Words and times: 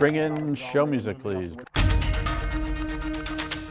Bring 0.00 0.16
in 0.16 0.54
show 0.54 0.86
music, 0.86 1.18
please. 1.20 1.54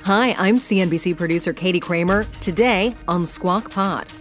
Hi, 0.03 0.35
I'm 0.37 0.57
CNBC 0.57 1.17
producer 1.17 1.53
Katie 1.53 1.79
Kramer. 1.79 2.25
Today 2.39 2.95
on 3.07 3.25
Squawk 3.25 3.71
Pod. 3.71 4.11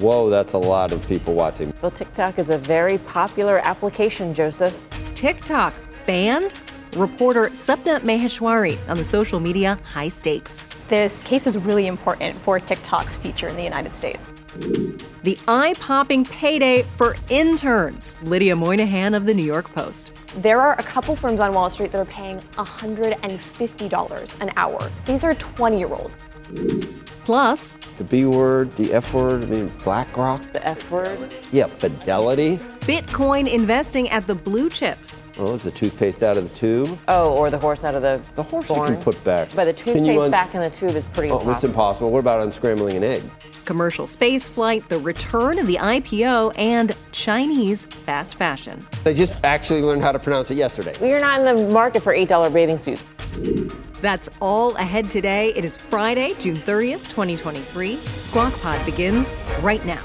Whoa, 0.00 0.28
that's 0.28 0.54
a 0.54 0.58
lot 0.58 0.90
of 0.90 1.06
people 1.06 1.34
watching. 1.34 1.72
Well, 1.80 1.92
TikTok 1.92 2.40
is 2.40 2.50
a 2.50 2.58
very 2.58 2.98
popular 2.98 3.60
application, 3.64 4.34
Joseph. 4.34 4.76
TikTok 5.14 5.74
banned? 6.06 6.54
Reporter 6.96 7.48
Sapna 7.50 8.00
Maheshwari 8.00 8.78
on 8.88 8.96
the 8.96 9.04
social 9.04 9.38
media 9.38 9.78
high 9.84 10.08
stakes. 10.08 10.66
This 10.88 11.22
case 11.24 11.46
is 11.46 11.58
really 11.58 11.88
important 11.88 12.38
for 12.38 12.58
TikTok's 12.58 13.16
future 13.16 13.48
in 13.48 13.56
the 13.56 13.62
United 13.62 13.94
States. 13.94 14.32
The 15.22 15.38
eye 15.46 15.74
popping 15.78 16.24
payday 16.24 16.84
for 16.96 17.16
interns. 17.28 18.16
Lydia 18.22 18.56
Moynihan 18.56 19.12
of 19.12 19.26
the 19.26 19.34
New 19.34 19.44
York 19.44 19.70
Post. 19.74 20.12
There 20.36 20.58
are 20.58 20.72
a 20.72 20.82
couple 20.82 21.14
firms 21.16 21.38
on 21.38 21.52
Wall 21.52 21.68
Street 21.68 21.92
that 21.92 21.98
are 21.98 22.06
paying 22.06 22.40
$150 22.54 24.40
an 24.40 24.52
hour. 24.56 24.90
These 25.04 25.22
are 25.22 25.34
20 25.34 25.78
year 25.78 25.92
olds. 25.92 27.05
Plus, 27.26 27.76
The 27.98 28.04
B 28.04 28.24
word, 28.24 28.70
the 28.76 28.92
F 28.94 29.12
word, 29.12 29.42
I 29.42 29.46
mean, 29.46 29.72
BlackRock. 29.82 30.40
The 30.52 30.64
F 30.64 30.88
word. 30.92 31.34
Yeah, 31.50 31.66
Fidelity. 31.66 32.58
Bitcoin 32.82 33.52
investing 33.52 34.08
at 34.10 34.28
the 34.28 34.34
blue 34.36 34.70
chips. 34.70 35.24
Oh, 35.36 35.54
is 35.54 35.64
the 35.64 35.72
toothpaste 35.72 36.22
out 36.22 36.36
of 36.36 36.48
the 36.48 36.54
tube? 36.54 36.96
Oh, 37.08 37.32
or 37.34 37.50
the 37.50 37.58
horse 37.58 37.82
out 37.82 37.96
of 37.96 38.02
the 38.02 38.20
The 38.36 38.44
horse 38.44 38.68
barn. 38.68 38.90
you 38.90 38.94
can 38.94 39.02
put 39.02 39.24
back. 39.24 39.48
But 39.56 39.64
the 39.64 39.72
toothpaste 39.72 40.22
uns- 40.22 40.30
back 40.30 40.54
in 40.54 40.60
the 40.60 40.70
tube 40.70 40.94
is 40.94 41.04
pretty 41.06 41.30
Oh, 41.32 41.38
impossible. 41.40 41.52
it's 41.54 41.64
impossible. 41.64 42.10
What 42.12 42.20
about 42.20 42.46
unscrambling 42.48 42.94
an 42.96 43.02
egg? 43.02 43.22
Commercial 43.64 44.06
space 44.06 44.48
flight, 44.48 44.88
the 44.88 44.98
return 45.00 45.58
of 45.58 45.66
the 45.66 45.78
IPO, 45.80 46.52
and 46.56 46.94
Chinese 47.10 47.86
fast 47.86 48.36
fashion. 48.36 48.86
They 49.02 49.14
just 49.14 49.32
actually 49.42 49.82
learned 49.82 50.02
how 50.02 50.12
to 50.12 50.20
pronounce 50.20 50.52
it 50.52 50.58
yesterday. 50.58 50.94
We're 51.00 51.18
not 51.18 51.40
in 51.44 51.56
the 51.56 51.72
market 51.72 52.04
for 52.04 52.14
$8 52.14 52.50
bathing 52.52 52.78
suits. 52.78 53.02
That's 54.02 54.28
all 54.40 54.76
ahead 54.76 55.10
today. 55.10 55.52
It 55.54 55.64
is 55.64 55.76
Friday, 55.76 56.32
June 56.38 56.56
30th, 56.56 57.04
2023. 57.08 57.96
Squawk 58.18 58.52
Pod 58.60 58.84
begins 58.84 59.32
right 59.62 59.84
now. 59.86 60.02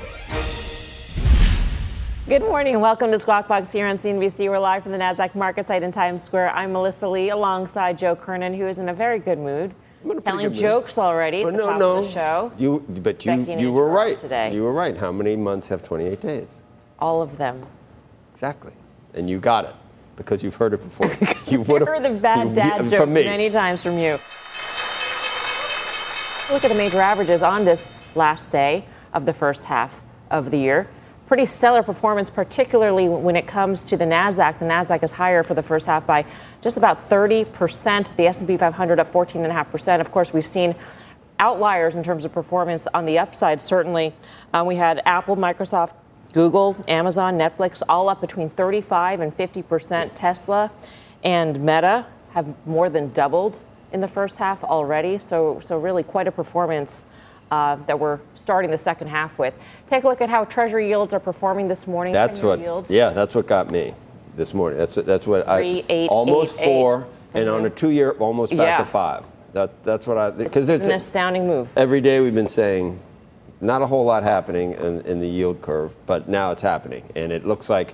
Good 2.28 2.42
morning 2.44 2.74
and 2.76 2.82
welcome 2.82 3.12
to 3.12 3.20
Squawk 3.20 3.50
Box 3.50 3.72
here 3.72 3.88
on 3.88 3.98
CNBC. 3.98 4.48
We're 4.50 4.60
live 4.60 4.84
from 4.84 4.94
the 4.94 4.98
NASDAQ 4.98 5.36
market 5.36 5.68
site 5.68 5.84
in 5.84 5.92
Times 5.92 6.24
Square. 6.24 6.52
I'm 6.52 6.72
Melissa 6.72 7.10
Lee 7.10 7.30
alongside 7.32 7.98
Joe 7.98 8.16
Kernen, 8.16 8.56
who 8.56 8.66
is 8.68 8.78
in 8.78 8.88
a 8.88 8.94
very 8.94 9.20
good 9.20 9.38
mood. 9.38 9.76
I'm 10.06 10.12
in 10.12 10.18
a 10.18 10.22
pretty 10.22 10.26
Telling 10.26 10.44
good 10.46 10.52
mood. 10.54 10.62
jokes 10.62 10.98
already 10.98 11.42
at 11.42 11.46
But 11.46 11.52
the 11.52 11.58
no, 11.58 11.66
top 11.66 11.80
no. 11.80 11.98
of 11.98 12.06
the 12.06 12.12
show. 12.12 12.52
You, 12.58 12.86
but 12.88 13.26
you, 13.26 13.36
Becky 13.36 13.62
you 13.62 13.74
were 13.74 13.90
right 13.90 14.18
today. 14.18 14.54
You 14.54 14.64
were 14.64 14.72
right. 14.72 14.96
How 14.96 15.12
many 15.12 15.36
months 15.36 15.68
have 15.68 15.84
28 15.84 16.22
days? 16.22 16.62
All 17.00 17.22
of 17.22 17.38
them. 17.38 17.66
Exactly. 18.32 18.74
And 19.14 19.30
you 19.30 19.40
got 19.40 19.66
it 19.66 19.76
because 20.16 20.44
you've 20.44 20.56
heard 20.56 20.74
it 20.74 20.84
before. 20.84 21.12
you 21.48 21.62
would 21.62 21.88
heard 21.88 22.04
the 22.04 22.10
bad 22.10 22.54
dad 22.54 22.90
joke 22.90 23.10
many 23.10 23.50
times 23.50 23.84
from 23.84 23.98
you. 23.98 24.18
Look 26.54 26.66
at 26.66 26.70
the 26.70 26.76
major 26.78 27.00
averages 27.00 27.44
on 27.44 27.64
this 27.64 27.92
last 28.16 28.52
day 28.52 28.86
of 29.14 29.26
the 29.26 29.34
first 29.34 29.66
half 29.66 30.04
of 30.30 30.52
the 30.52 30.58
year. 30.58 30.88
Pretty 31.28 31.46
stellar 31.46 31.82
performance, 31.82 32.30
particularly 32.30 33.08
when 33.08 33.38
it 33.38 33.48
comes 33.48 33.86
to 33.86 33.96
the 33.96 34.04
Nasdaq. 34.04 34.60
The 34.60 34.66
Nasdaq 34.66 35.02
is 35.02 35.14
higher 35.14 35.44
for 35.44 35.54
the 35.54 35.64
first 35.64 35.88
half 35.88 36.06
by 36.06 36.26
just 36.60 36.78
about 36.78 37.10
30%. 37.10 38.16
The 38.18 38.28
S&P 38.28 38.58
500 38.58 39.00
up 39.00 39.14
14.5%. 39.14 40.02
Of 40.02 40.12
course, 40.12 40.34
we've 40.34 40.46
seen 40.46 40.76
outliers 41.40 41.96
in 41.96 42.04
terms 42.04 42.26
of 42.26 42.34
performance 42.34 42.88
on 42.94 43.06
the 43.06 43.18
upside. 43.18 43.62
Certainly, 43.62 44.14
um, 44.54 44.68
we 44.68 44.76
had 44.76 45.02
Apple, 45.06 45.38
Microsoft, 45.38 45.94
Google, 46.34 46.78
Amazon, 46.88 47.38
Netflix, 47.38 47.82
all 47.90 48.10
up 48.10 48.22
between 48.22 48.50
35 48.50 49.22
and 49.22 49.34
50 49.34 49.62
percent. 49.64 50.16
Tesla 50.16 50.72
and 51.24 51.60
Meta 51.60 52.06
have 52.32 52.48
more 52.66 52.90
than 52.90 53.12
doubled 53.12 53.62
in 53.92 54.00
the 54.00 54.08
first 54.08 54.38
half 54.38 54.64
already. 54.64 55.18
So, 55.18 55.60
so 55.62 55.78
really 55.78 56.04
quite 56.04 56.28
a 56.28 56.32
performance. 56.32 57.06
Uh, 57.52 57.76
that 57.86 58.00
we're 58.00 58.18
starting 58.34 58.72
the 58.72 58.78
second 58.78 59.08
half 59.10 59.38
with. 59.38 59.54
Take 59.86 60.06
a 60.06 60.08
look 60.08 60.22
at 60.22 60.30
how 60.30 60.46
Treasury 60.46 60.88
yields 60.88 61.14
are 61.14 61.20
performing 61.20 61.68
this 61.68 61.86
morning. 61.86 62.14
That's 62.14 62.42
what. 62.42 62.60
yields. 62.60 62.90
Yeah, 62.90 63.10
that's 63.10 63.36
what 63.36 63.46
got 63.46 63.70
me 63.70 63.94
this 64.38 64.54
morning. 64.54 64.80
That's. 64.80 64.96
That's 64.96 65.28
what 65.28 65.44
Three, 65.44 65.82
I. 65.82 65.86
eight, 65.90 66.08
almost 66.10 66.62
eight, 66.62 66.64
four, 66.64 67.08
eight. 67.36 67.42
and 67.42 67.50
on 67.50 67.66
a 67.66 67.70
two-year, 67.70 68.12
almost 68.12 68.56
back 68.56 68.68
Yeah. 68.68 68.78
to 68.78 68.86
five. 68.86 69.26
That. 69.52 69.84
That's 69.84 70.08
what 70.08 70.18
I. 70.18 70.30
Because 70.32 70.70
It's 70.70 70.80
it's 70.80 70.88
an 70.88 70.96
astounding 70.96 71.46
move. 71.46 71.68
every 71.76 72.00
day 72.00 72.22
we've 72.22 72.34
been 72.34 72.48
saying, 72.48 72.98
not 73.62 73.82
a 73.82 73.88
whole 73.88 74.04
lot 74.06 74.24
happening 74.24 74.74
in, 74.74 75.02
in 75.02 75.20
the 75.20 75.28
yield 75.28 75.62
curve, 75.62 75.94
but 76.06 76.28
now 76.28 76.52
it's 76.52 76.62
happening, 76.62 77.04
and 77.16 77.32
it 77.32 77.46
looks 77.46 77.70
like 77.70 77.94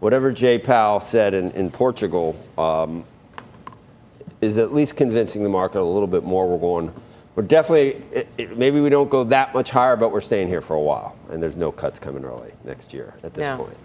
whatever 0.00 0.32
Jay 0.32 0.58
Powell 0.58 1.00
said 1.00 1.34
in, 1.34 1.50
in 1.52 1.70
Portugal 1.70 2.36
um, 2.56 3.04
is 4.40 4.58
at 4.58 4.72
least 4.72 4.96
convincing 4.96 5.42
the 5.42 5.48
market 5.48 5.80
a 5.80 5.82
little 5.82 6.06
bit 6.06 6.24
more. 6.24 6.48
We're 6.48 6.58
going. 6.58 6.92
We're 7.34 7.42
definitely. 7.44 8.02
It, 8.12 8.28
it, 8.38 8.58
maybe 8.58 8.80
we 8.80 8.88
don't 8.88 9.10
go 9.10 9.24
that 9.24 9.54
much 9.54 9.70
higher, 9.70 9.96
but 9.96 10.12
we're 10.12 10.20
staying 10.20 10.48
here 10.48 10.60
for 10.60 10.74
a 10.74 10.80
while, 10.80 11.16
and 11.30 11.42
there's 11.42 11.56
no 11.56 11.72
cuts 11.72 11.98
coming 11.98 12.24
early 12.24 12.52
next 12.64 12.92
year 12.92 13.14
at 13.22 13.34
this 13.34 13.42
No. 13.42 13.56
point. 13.58 13.76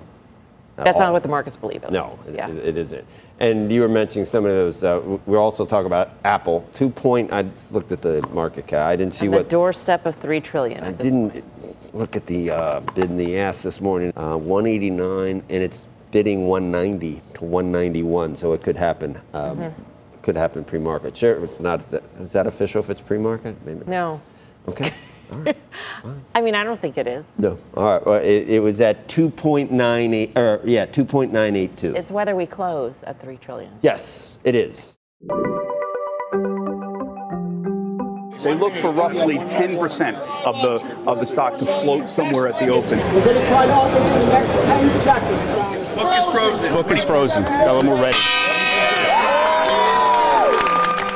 At 0.78 0.85
That's 0.85 0.95
all. 0.95 1.01
not 1.03 1.13
what 1.13 1.22
the 1.22 1.29
markets 1.29 1.56
believe. 1.56 1.88
No, 1.91 2.17
it, 2.28 2.34
yeah. 2.35 2.50
it- 2.50 2.78
isn't. 2.78 3.06
And 3.39 3.72
you 3.72 3.81
were 3.81 3.88
mentioning 3.89 4.25
some 4.25 4.45
of 4.45 4.51
those. 4.51 4.84
Uh, 4.84 5.01
we're 5.25 5.38
also 5.39 5.66
talking 5.66 5.85
about 5.85 6.11
Apple. 6.23 6.67
Two 6.73 6.89
point. 6.89 7.31
I 7.31 7.44
just 7.44 7.73
looked 7.73 7.91
at 7.91 8.01
the 8.01 8.25
market 8.34 8.66
cap. 8.67 8.88
I 8.88 8.95
didn't 8.95 9.13
see 9.13 9.28
the 9.28 9.38
what. 9.38 9.50
doorstep 9.50 10.06
of 10.06 10.16
three 10.16 10.39
trillion. 10.39 10.84
I 10.84 10.91
didn't 10.91 11.29
point. 11.31 11.94
look 11.95 12.16
at 12.16 12.25
the 12.25 12.50
uh, 12.51 12.79
bid 12.95 13.06
in 13.11 13.17
the 13.17 13.38
ass 13.38 13.61
this 13.63 13.81
morning. 13.81 14.13
Uh, 14.17 14.38
189, 14.38 15.44
and 15.50 15.63
it's 15.63 15.88
bidding 16.11 16.47
190 16.47 17.22
to 17.35 17.44
191. 17.44 18.35
So 18.35 18.53
it 18.53 18.63
could 18.63 18.78
happen. 18.78 19.19
Um, 19.34 19.57
Mm-hmm. 19.57 19.81
Could 20.22 20.38
happen 20.38 20.63
pre-market. 20.63 21.17
Sure, 21.17 21.50
not 21.59 21.91
that, 21.91 22.01
is 22.22 22.31
that 22.31 22.47
official 22.47 22.79
if 22.79 22.90
it's 22.90 23.01
pre-market? 23.01 23.57
Maybe. 23.66 23.81
No, 23.85 24.22
Okay. 24.69 24.94
All 25.33 25.39
right. 25.41 25.57
I 26.35 26.41
mean 26.41 26.55
I 26.55 26.63
don't 26.63 26.79
think 26.79 26.97
it 26.97 27.07
is. 27.07 27.39
No. 27.39 27.57
All 27.75 27.83
right. 27.83 28.05
Well, 28.05 28.21
it, 28.21 28.49
it 28.49 28.59
was 28.61 28.81
at 28.81 29.07
2.98. 29.07 30.35
Or 30.38 30.61
yeah, 30.66 30.85
2.982. 30.85 31.95
It's 31.95 32.11
whether 32.11 32.35
we 32.35 32.45
close 32.45 33.03
at 33.03 33.19
three 33.19 33.38
trillion. 33.38 33.72
yes, 33.81 34.38
it 34.43 34.55
is. 34.55 34.99
They 38.43 38.53
look 38.55 38.73
for 38.75 38.91
roughly 38.91 39.38
10% 39.38 40.16
of 40.43 40.55
the 40.61 41.09
of 41.09 41.19
the 41.19 41.25
stock 41.25 41.57
to 41.59 41.66
float 41.66 42.09
somewhere 42.09 42.49
at 42.49 42.59
the 42.59 42.67
open. 42.67 42.99
We're 42.99 43.23
going 43.23 43.41
to 43.41 43.47
try 43.47 43.66
to 43.66 43.73
open 43.73 44.03
in 44.03 44.19
the 44.19 44.25
next 44.33 44.53
10 44.55 44.91
seconds. 44.91 45.88
Book 45.95 46.17
is 46.17 46.25
frozen. 46.25 46.73
Book 46.73 46.91
is 46.91 47.03
frozen. 47.05 47.43
Tell 47.45 47.79
them 47.79 47.88
we're 47.89 48.01
ready. 48.01 48.17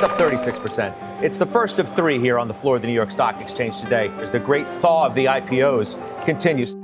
It's 0.00 0.04
up 0.04 0.16
36%. 0.16 1.24
It's 1.24 1.38
the 1.38 1.46
first 1.46 1.80
of 1.80 1.92
three 1.96 2.20
here 2.20 2.38
on 2.38 2.46
the 2.46 2.54
floor 2.54 2.76
of 2.76 2.82
the 2.82 2.86
New 2.86 2.94
York 2.94 3.10
Stock 3.10 3.40
Exchange 3.40 3.80
today 3.80 4.10
as 4.18 4.30
the 4.30 4.38
great 4.38 4.64
thaw 4.64 5.04
of 5.04 5.16
the 5.16 5.24
IPOs 5.24 6.24
continues. 6.24 6.74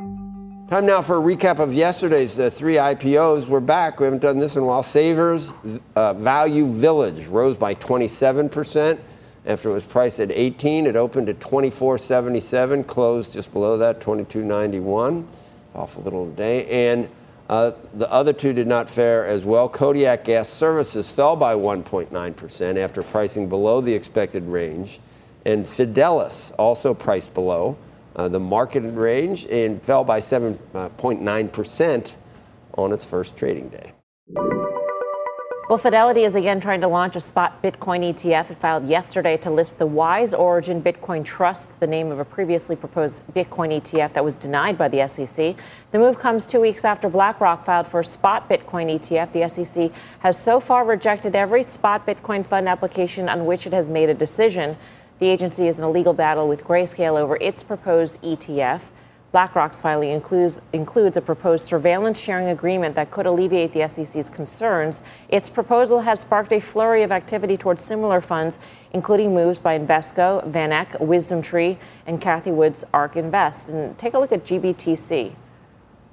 Time 0.69 0.85
now 0.85 1.01
for 1.01 1.19
a 1.19 1.21
recap 1.21 1.61
of 1.61 1.73
yesterday's 1.73 2.41
uh, 2.41 2.51
three 2.51 2.75
IPOs. 2.75 3.47
We're 3.47 3.61
back. 3.61 4.01
We 4.01 4.07
haven't 4.07 4.19
done 4.19 4.41
this 4.41 4.57
in 4.57 4.65
a 4.65 4.67
while. 4.67 4.83
Savers 4.83 5.53
uh, 5.95 6.15
Value 6.15 6.67
Village 6.67 7.27
rose 7.27 7.57
by 7.57 7.77
27% 7.77 8.99
after 9.47 9.71
it 9.71 9.73
was 9.73 9.85
priced 9.85 10.19
at 10.19 10.33
18. 10.33 10.85
It 10.85 10.97
opened 10.97 11.29
at 11.29 11.39
24.77, 11.39 12.85
closed 12.85 13.33
just 13.33 13.53
below 13.53 13.79
that, 13.79 14.01
22.91. 14.01 15.23
It's 15.23 15.77
Off 15.77 15.99
a 15.99 16.01
little 16.01 16.29
today. 16.31 16.91
And 16.91 17.09
uh, 17.49 17.72
the 17.93 18.10
other 18.10 18.32
two 18.32 18.53
did 18.53 18.66
not 18.66 18.88
fare 18.88 19.27
as 19.27 19.44
well. 19.44 19.69
Kodiak 19.69 20.25
Gas 20.25 20.49
Services 20.49 21.10
fell 21.10 21.37
by 21.37 21.55
1.9% 21.55 22.77
after 22.78 23.03
pricing 23.03 23.49
below 23.49 23.81
the 23.81 23.93
expected 23.93 24.44
range. 24.44 25.00
And 25.44 25.66
Fidelis 25.66 26.53
also 26.59 26.94
priced 26.94 27.34
below 27.34 27.77
uh, 28.16 28.28
the 28.28 28.41
marketed 28.41 28.94
range 28.94 29.44
and 29.47 29.82
fell 29.82 30.05
by 30.05 30.21
7.9% 30.21 32.12
on 32.78 32.93
its 32.93 33.05
first 33.05 33.37
trading 33.37 33.69
day. 33.69 33.93
Well, 35.67 35.79
Fidelity 35.79 36.25
is 36.25 36.37
again 36.37 36.61
trying 36.61 36.83
to 36.83 36.88
launch 36.88 37.17
a 37.17 37.21
spot 37.21 37.62
Bitcoin 37.62 38.05
ETF. 38.05 38.50
It 38.50 38.56
filed 38.59 38.87
yesterday 38.87 39.38
to 39.38 39.50
list 39.50 39.79
the 39.79 39.87
Wise 39.87 40.35
Origin 40.35 40.83
Bitcoin 40.83 41.25
Trust, 41.25 41.81
the 41.81 41.87
name 41.87 42.12
of 42.12 42.19
a 42.19 42.25
previously 42.25 42.77
proposed 42.77 43.27
Bitcoin 43.29 43.73
ETF 43.81 44.12
that 44.12 44.23
was 44.23 44.35
denied 44.35 44.77
by 44.77 44.88
the 44.88 45.09
SEC. 45.09 45.56
The 45.91 45.99
move 45.99 46.19
comes 46.19 46.44
two 46.44 46.61
weeks 46.61 46.85
after 46.85 47.09
BlackRock 47.09 47.65
filed 47.65 47.88
for 47.88 48.00
a 48.00 48.05
spot 48.05 48.47
Bitcoin 48.47 48.93
ETF. 48.93 49.33
The 49.33 49.49
SEC 49.49 49.91
has 50.19 50.38
so 50.38 50.61
far 50.61 50.85
rejected 50.85 51.35
every 51.35 51.62
spot 51.62 52.06
Bitcoin 52.06 52.44
fund 52.44 52.69
application 52.69 53.31
on 53.31 53.47
which 53.47 53.67
it 53.67 53.73
has 53.73 53.88
made 53.88 54.11
a 54.11 54.15
decision. 54.15 54.77
The 55.19 55.29
agency 55.29 55.67
is 55.67 55.79
in 55.79 55.85
a 55.85 55.91
legal 55.91 56.12
battle 56.12 56.47
with 56.47 56.62
Grayscale 56.62 57.19
over 57.19 57.38
its 57.41 57.62
proposed 57.62 58.21
ETF. 58.21 58.91
BlackRock's 59.35 59.81
filing 59.81 60.11
includes, 60.11 60.61
includes 60.73 61.17
a 61.17 61.21
proposed 61.21 61.65
surveillance 61.65 62.21
sharing 62.21 62.51
agreement 62.51 62.95
that 62.95 63.11
could 63.11 63.27
alleviate 63.27 63.73
the 63.73 63.89
SEC's 63.89 64.31
concerns. 64.31 65.03
Its 65.29 65.51
proposal 65.51 66.03
has 66.03 66.21
sparked 66.21 66.53
a 66.53 66.61
flurry 66.61 67.03
of 67.03 67.11
activity 67.11 67.57
towards 67.57 67.83
similar 67.83 68.21
funds, 68.21 68.61
including 68.93 69.35
moves 69.35 69.59
by 69.59 69.77
Invesco, 69.77 70.49
VanEck, 70.49 71.01
Wisdom 71.01 71.43
Tree, 71.43 71.79
and 72.07 72.21
Cathie 72.21 72.53
Wood's 72.53 72.85
ARK 72.95 73.17
Invest. 73.17 73.71
And 73.71 73.99
take 73.99 74.15
a 74.15 74.21
look 74.21 74.31
at 74.31 74.45
GBTC. 74.45 75.33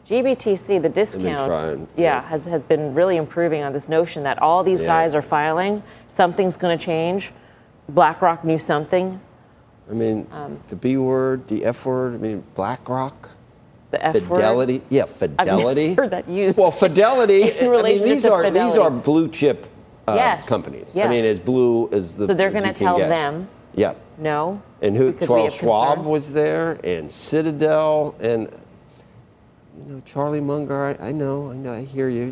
GBTC, 0.08 0.82
the 0.82 0.90
discount, 0.90 1.52
trying, 1.52 1.88
yeah, 1.96 2.22
yeah. 2.22 2.22
has, 2.28 2.46
has 2.48 2.64
been 2.64 2.96
really 2.96 3.18
improving 3.18 3.62
on 3.62 3.72
this 3.72 3.88
notion 3.88 4.24
that 4.24 4.42
all 4.42 4.64
these 4.64 4.82
Yeah. 4.82 4.88
guys 4.88 5.14
are 5.14 5.22
filing, 5.22 5.84
something's 6.08 6.58
going 6.58 6.76
to 6.76 6.84
change. 6.84 7.34
BlackRock 7.88 8.44
knew 8.44 8.58
something. 8.58 9.20
I 9.89 9.94
mean, 9.94 10.28
Um, 10.31 10.60
the 10.69 10.75
B 10.75 10.98
word, 10.98 11.48
the 11.48 11.66
F 11.66 11.86
word. 11.86 12.13
I 12.16 12.18
mean, 12.18 12.44
BlackRock, 12.56 13.30
The 13.92 14.06
F 14.06 14.13
word. 14.30 14.38
Fidelity. 14.38 14.81
Yeah, 14.89 15.04
I've 15.04 15.10
Fidelity. 15.10 15.89
never 15.89 16.01
heard 16.04 16.12
that 16.12 16.30
used. 16.30 16.57
Well, 16.57 16.72
Fidelity. 16.72 17.44
In 17.60 17.74
I 17.75 17.81
mean, 17.81 18.04
these 18.04 18.24
to 18.24 18.31
are 18.33 18.50
these 18.50 18.78
are 18.78 18.89
blue 18.89 19.28
chip 19.28 19.68
uh, 20.07 20.13
Yes, 20.16 20.48
companies. 20.48 20.95
yeah. 20.95 21.06
I 21.06 21.10
mean, 21.10 21.25
as 21.25 21.39
blue 21.39 21.89
as 21.92 22.16
the. 22.16 22.28
So 22.28 22.33
they're 22.33 22.51
going 22.51 22.63
to 22.63 22.74
tell 22.74 22.98
them 22.98 23.48
Yeah. 23.75 23.94
no. 24.18 24.62
And 24.81 24.95
who? 24.98 25.13
Charles 25.13 25.54
have 25.54 25.60
Schwab 25.62 25.95
concerns? 25.98 26.07
was 26.13 26.34
there, 26.34 26.80
and 26.84 27.12
Citadel, 27.12 28.16
and 28.19 28.50
you 29.88 29.94
know 29.94 30.01
Charlie 30.06 30.42
Munger. 30.42 30.98
I, 31.00 31.10
I 31.10 31.12
know, 31.12 31.51
I 31.51 31.56
know, 31.56 31.74
I 31.74 31.84
hear 31.84 32.10
you, 32.10 32.31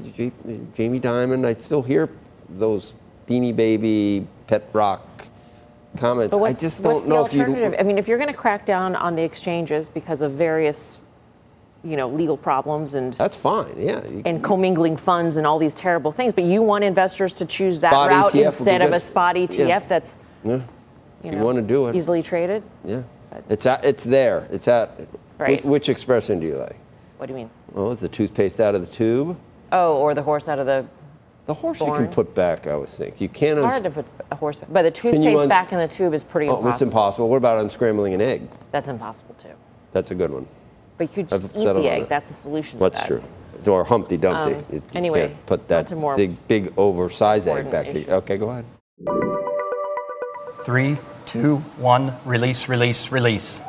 Jamie 0.73 0.99
Dimon. 0.99 1.45
I 1.45 1.53
still 1.53 1.81
hear 1.83 2.09
those 2.49 2.93
Beanie 3.27 3.55
Baby, 3.55 4.25
Pet 4.47 4.63
Rock 4.73 5.05
comments. 5.97 6.31
But 6.31 6.39
what's, 6.39 6.59
I 6.59 6.61
just 6.61 6.83
don't 6.83 7.07
know 7.07 7.23
the 7.23 7.29
if 7.29 7.33
you. 7.33 7.41
alternative? 7.41 7.75
I 7.79 7.83
mean, 7.83 7.97
if 7.97 8.07
you're 8.07 8.17
going 8.17 8.29
to 8.31 8.37
crack 8.37 8.65
down 8.65 8.95
on 8.95 9.15
the 9.15 9.23
exchanges 9.23 9.89
because 9.89 10.21
of 10.21 10.33
various, 10.33 10.99
you 11.83 11.97
know, 11.97 12.09
legal 12.09 12.37
problems 12.37 12.93
and 12.93 13.13
That's 13.13 13.35
fine. 13.35 13.73
Yeah. 13.77 14.05
you- 14.07 14.21
and 14.25 14.43
commingling 14.43 14.97
funds 14.97 15.35
and 15.37 15.45
all 15.47 15.57
these 15.59 15.73
terrible 15.73 16.11
things, 16.11 16.33
but 16.33 16.43
you 16.43 16.61
want 16.61 16.83
investors 16.83 17.33
to 17.35 17.45
choose 17.45 17.79
that 17.81 17.91
Spot 17.91 18.09
route 18.09 18.31
ETF 18.33 18.45
instead 18.45 18.81
of 18.81 18.91
a 18.93 18.99
spot 18.99 19.35
ETF 19.35 19.67
Yeah. 19.67 19.79
that's 19.79 20.19
yeah. 20.43 20.55
you, 20.55 20.63
you 21.23 21.31
know, 21.31 21.43
wanna 21.43 21.61
do 21.61 21.87
it. 21.87 21.95
easily 21.95 22.21
traded. 22.21 22.63
Yeah. 22.85 23.03
It's 23.47 23.65
at, 23.65 23.83
it's 23.85 24.03
there. 24.03 24.47
It's 24.51 24.67
at. 24.67 24.91
Right. 25.37 25.57
Which, 25.63 25.63
which 25.63 25.89
expression 25.89 26.39
do 26.39 26.47
you 26.47 26.55
like? 26.57 26.75
What 27.17 27.27
do 27.27 27.33
you 27.33 27.37
mean? 27.37 27.49
Well, 27.71 27.91
is 27.91 27.99
the 27.99 28.09
toothpaste 28.09 28.59
out 28.59 28.75
of 28.75 28.81
the 28.81 28.87
tube? 28.91 29.37
Oh, 29.71 29.97
or 29.97 30.13
the 30.15 30.23
horse 30.23 30.47
out 30.47 30.57
of 30.59 30.65
the. 30.65 30.85
The 31.49 31.55
horse 31.55 31.79
you 31.79 31.91
can 31.91 32.07
put 32.09 32.35
back. 32.35 32.67
I 32.67 32.73
always 32.73 32.95
think 32.95 33.19
you 33.19 33.27
can't. 33.27 33.57
It's 33.57 33.65
uns- 33.65 33.73
hard 33.73 33.83
to 33.85 33.89
put 33.89 34.05
a 34.29 34.35
horse, 34.35 34.59
back, 34.59 34.69
but 34.71 34.83
the 34.83 34.91
toothpaste 34.91 35.39
uns- 35.39 35.49
back 35.49 35.73
in 35.73 35.79
the 35.79 35.87
tube 35.87 36.13
is 36.13 36.23
pretty 36.23 36.47
Oh, 36.47 36.57
impossible. 36.57 36.71
it's 36.73 36.81
impossible. 36.83 37.27
What 37.27 37.37
about 37.37 37.65
unscrambling 37.65 38.13
an 38.13 38.21
egg? 38.21 38.47
That's 38.71 38.87
impossible 38.87 39.33
too. 39.39 39.55
That's 39.91 40.11
a 40.11 40.15
good 40.15 40.29
one. 40.31 40.45
But 40.99 41.07
you 41.17 41.23
could 41.23 41.33
I've 41.33 41.43
eat 41.45 41.53
the 41.55 41.89
egg. 41.89 42.01
it. 42.03 42.09
That's 42.09 42.27
the 42.27 42.35
solution. 42.35 42.77
That's 42.77 43.01
to 43.03 43.15
that. 43.15 43.23
true. 43.63 43.73
Or 43.73 43.83
Humpty 43.83 44.15
Dumpty. 44.17 44.53
Um, 44.53 44.65
You- 44.71 44.75
you 44.75 44.81
anyway, 44.93 45.27
can't 45.29 45.45
put 45.47 45.67
that 45.69 45.91
more 45.95 46.15
big, 46.15 46.47
big 46.47 46.71
oversized 46.77 47.47
egg 47.47 47.65
important 47.65 47.71
back. 47.71 47.85
To, 47.93 47.99
issues. 47.99 48.09
okay, 48.23 48.37
go 48.37 48.49
ahead. 48.51 48.65
Three, 50.65 50.97
two, 51.25 51.55
one, 51.79 52.13
release, 52.25 52.69
release, 52.69 53.11
release. 53.11 53.59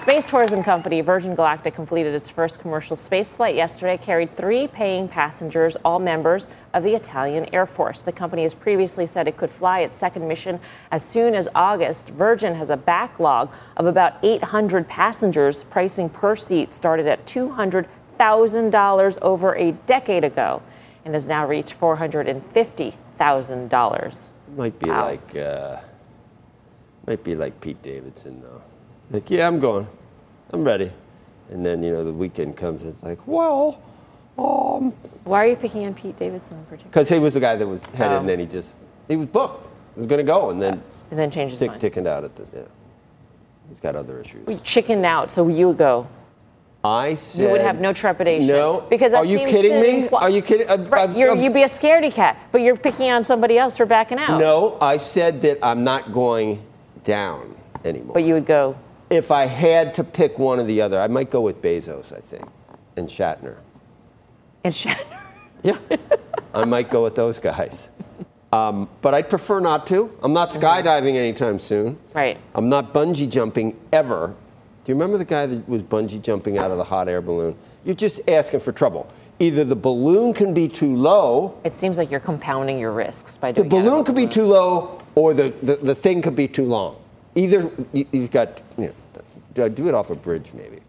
Space 0.00 0.24
tourism 0.24 0.62
company 0.62 1.02
Virgin 1.02 1.34
Galactic 1.34 1.74
completed 1.74 2.14
its 2.14 2.30
first 2.30 2.58
commercial 2.58 2.96
space 2.96 3.36
flight 3.36 3.54
yesterday, 3.54 3.98
carried 3.98 4.34
three 4.34 4.66
paying 4.66 5.06
passengers, 5.06 5.76
all 5.84 5.98
members 5.98 6.48
of 6.72 6.82
the 6.84 6.94
Italian 6.94 7.54
Air 7.54 7.66
Force. 7.66 8.00
The 8.00 8.10
company 8.10 8.44
has 8.44 8.54
previously 8.54 9.06
said 9.06 9.28
it 9.28 9.36
could 9.36 9.50
fly 9.50 9.80
its 9.80 9.94
second 9.94 10.26
mission 10.26 10.58
as 10.90 11.04
soon 11.04 11.34
as 11.34 11.48
August. 11.54 12.08
Virgin 12.08 12.54
has 12.54 12.70
a 12.70 12.78
backlog 12.78 13.50
of 13.76 13.84
about 13.84 14.14
800 14.22 14.88
passengers. 14.88 15.64
Pricing 15.64 16.08
per 16.08 16.34
seat 16.34 16.72
started 16.72 17.06
at 17.06 17.26
$200,000 17.26 19.18
over 19.20 19.54
a 19.54 19.72
decade 19.72 20.24
ago 20.24 20.62
and 21.04 21.12
has 21.12 21.28
now 21.28 21.46
reached 21.46 21.78
$450,000. 21.78 24.32
Might 24.56 24.78
be 24.78 24.88
Wow. 24.88 25.04
like, 25.04 25.36
uh, 25.36 25.76
might 27.06 27.22
be 27.22 27.34
like 27.34 27.60
Pete 27.60 27.82
Davidson 27.82 28.40
though. 28.40 28.59
Like, 29.10 29.30
yeah, 29.30 29.46
I'm 29.46 29.58
going. 29.58 29.86
I'm 30.52 30.64
ready. 30.64 30.92
And 31.50 31.64
then 31.66 31.82
you 31.82 31.92
know 31.92 32.04
the 32.04 32.12
weekend 32.12 32.56
comes. 32.56 32.82
and 32.82 32.92
It's 32.92 33.02
like, 33.02 33.18
well, 33.26 33.80
um, 34.38 34.92
Why 35.24 35.44
are 35.44 35.46
you 35.48 35.56
picking 35.56 35.84
on 35.86 35.94
Pete 35.94 36.16
Davidson 36.18 36.58
in 36.58 36.64
particular? 36.64 36.90
because 36.90 37.08
he 37.08 37.18
was 37.18 37.34
the 37.34 37.40
guy 37.40 37.56
that 37.56 37.66
was 37.66 37.82
headed, 37.86 38.16
Oh. 38.16 38.20
and 38.20 38.28
then 38.28 38.38
he 38.38 38.46
just 38.46 38.76
he 39.08 39.16
was 39.16 39.26
booked. 39.26 39.66
He 39.94 40.00
was 40.00 40.06
going 40.06 40.24
to 40.24 40.32
go, 40.32 40.50
and 40.50 40.62
then 40.62 40.82
And 41.10 41.18
then 41.18 41.30
change 41.30 41.50
his 41.50 41.58
tick, 41.58 41.68
mind. 41.70 41.80
ticking 41.80 42.06
out 42.06 42.24
at 42.24 42.36
the 42.36 42.44
yeah. 42.56 42.64
He's 43.68 43.80
got 43.80 43.96
other 43.96 44.20
issues. 44.20 44.46
We 44.46 44.56
chickened 44.58 45.04
out, 45.04 45.30
so 45.30 45.48
you 45.48 45.68
would 45.68 45.78
go. 45.78 46.06
I 46.82 47.14
said 47.14 47.44
You 47.44 47.50
would 47.50 47.60
have 47.60 47.78
no 47.80 47.92
trepidation. 47.92 48.48
No, 48.48 48.86
because 48.88 49.12
are 49.12 49.24
you 49.24 49.38
kidding 49.40 49.80
me? 49.80 50.08
Are 50.08 50.30
you 50.30 50.40
kidding? 50.40 50.66
I've- 50.68 50.84
Right, 50.88 51.10
I've- 51.10 51.18
you're, 51.18 51.36
you'd 51.36 51.52
be 51.52 51.62
a 51.64 51.68
scaredy 51.68 52.12
cat, 52.12 52.38
but 52.52 52.62
you're 52.62 52.76
picking 52.76 53.10
on 53.10 53.22
somebody 53.22 53.58
else 53.58 53.76
for 53.76 53.84
backing 53.86 54.18
out. 54.18 54.38
No, 54.40 54.78
I 54.80 54.96
said 54.96 55.42
that 55.42 55.58
I'm 55.62 55.84
not 55.84 56.10
going 56.12 56.62
down 57.04 57.54
anymore. 57.84 58.14
But 58.14 58.22
you 58.24 58.32
would 58.34 58.46
go. 58.46 58.76
If 59.10 59.32
I 59.32 59.46
had 59.46 59.94
to 59.96 60.04
pick 60.04 60.38
one 60.38 60.60
or 60.60 60.64
the 60.64 60.80
other, 60.80 61.00
I 61.00 61.08
might 61.08 61.30
go 61.30 61.40
with 61.40 61.60
Bezos, 61.60 62.16
I 62.16 62.20
think, 62.20 62.46
and 62.96 63.08
Shatner. 63.08 63.56
And 64.64 64.72
Shatner. 64.72 65.04
Yeah, 65.62 65.76
I 66.54 66.64
might 66.64 66.88
go 66.88 67.02
with 67.02 67.14
those 67.14 67.38
guys. 67.38 67.90
Um, 68.50 68.88
but 69.02 69.12
I'd 69.12 69.28
prefer 69.28 69.60
not 69.60 69.86
to. 69.88 70.10
I'm 70.22 70.32
not 70.32 70.52
skydiving 70.52 71.16
anytime 71.16 71.58
soon. 71.58 71.98
Right. 72.14 72.38
I'm 72.54 72.70
not 72.70 72.94
bungee 72.94 73.28
jumping 73.28 73.78
ever. 73.92 74.28
Do 74.28 74.90
you 74.90 74.94
remember 74.94 75.18
the 75.18 75.26
guy 75.26 75.44
that 75.44 75.68
was 75.68 75.82
bungee 75.82 76.22
jumping 76.22 76.56
out 76.56 76.70
of 76.70 76.78
the 76.78 76.84
hot 76.84 77.10
air 77.10 77.20
balloon? 77.20 77.56
You're 77.84 77.94
just 77.94 78.22
asking 78.26 78.60
for 78.60 78.72
trouble. 78.72 79.06
Either 79.38 79.62
the 79.62 79.76
balloon 79.76 80.32
can 80.32 80.54
be 80.54 80.66
too 80.66 80.96
low, 80.96 81.58
It 81.62 81.74
seems 81.74 81.98
like 81.98 82.10
you're 82.10 82.20
compounding 82.20 82.78
your 82.78 82.92
risks 82.92 83.36
by 83.36 83.52
the 83.52 83.62
doing 83.62 83.82
of 83.82 83.90
balloon 83.90 84.04
could 84.06 84.16
be 84.16 84.26
too 84.26 84.44
low, 84.44 85.02
or 85.14 85.34
the, 85.34 85.52
the, 85.62 85.76
the 85.76 85.94
thing 85.94 86.22
could 86.22 86.36
be 86.36 86.48
too 86.48 86.64
long. 86.64 86.96
Either 87.34 87.70
you, 87.92 88.06
you've 88.12 88.30
got, 88.30 88.62
you 88.76 88.92
know, 89.54 89.68
do 89.68 89.88
it 89.88 89.94
off 89.94 90.10
a 90.10 90.16
bridge 90.16 90.50
maybe. 90.54 90.80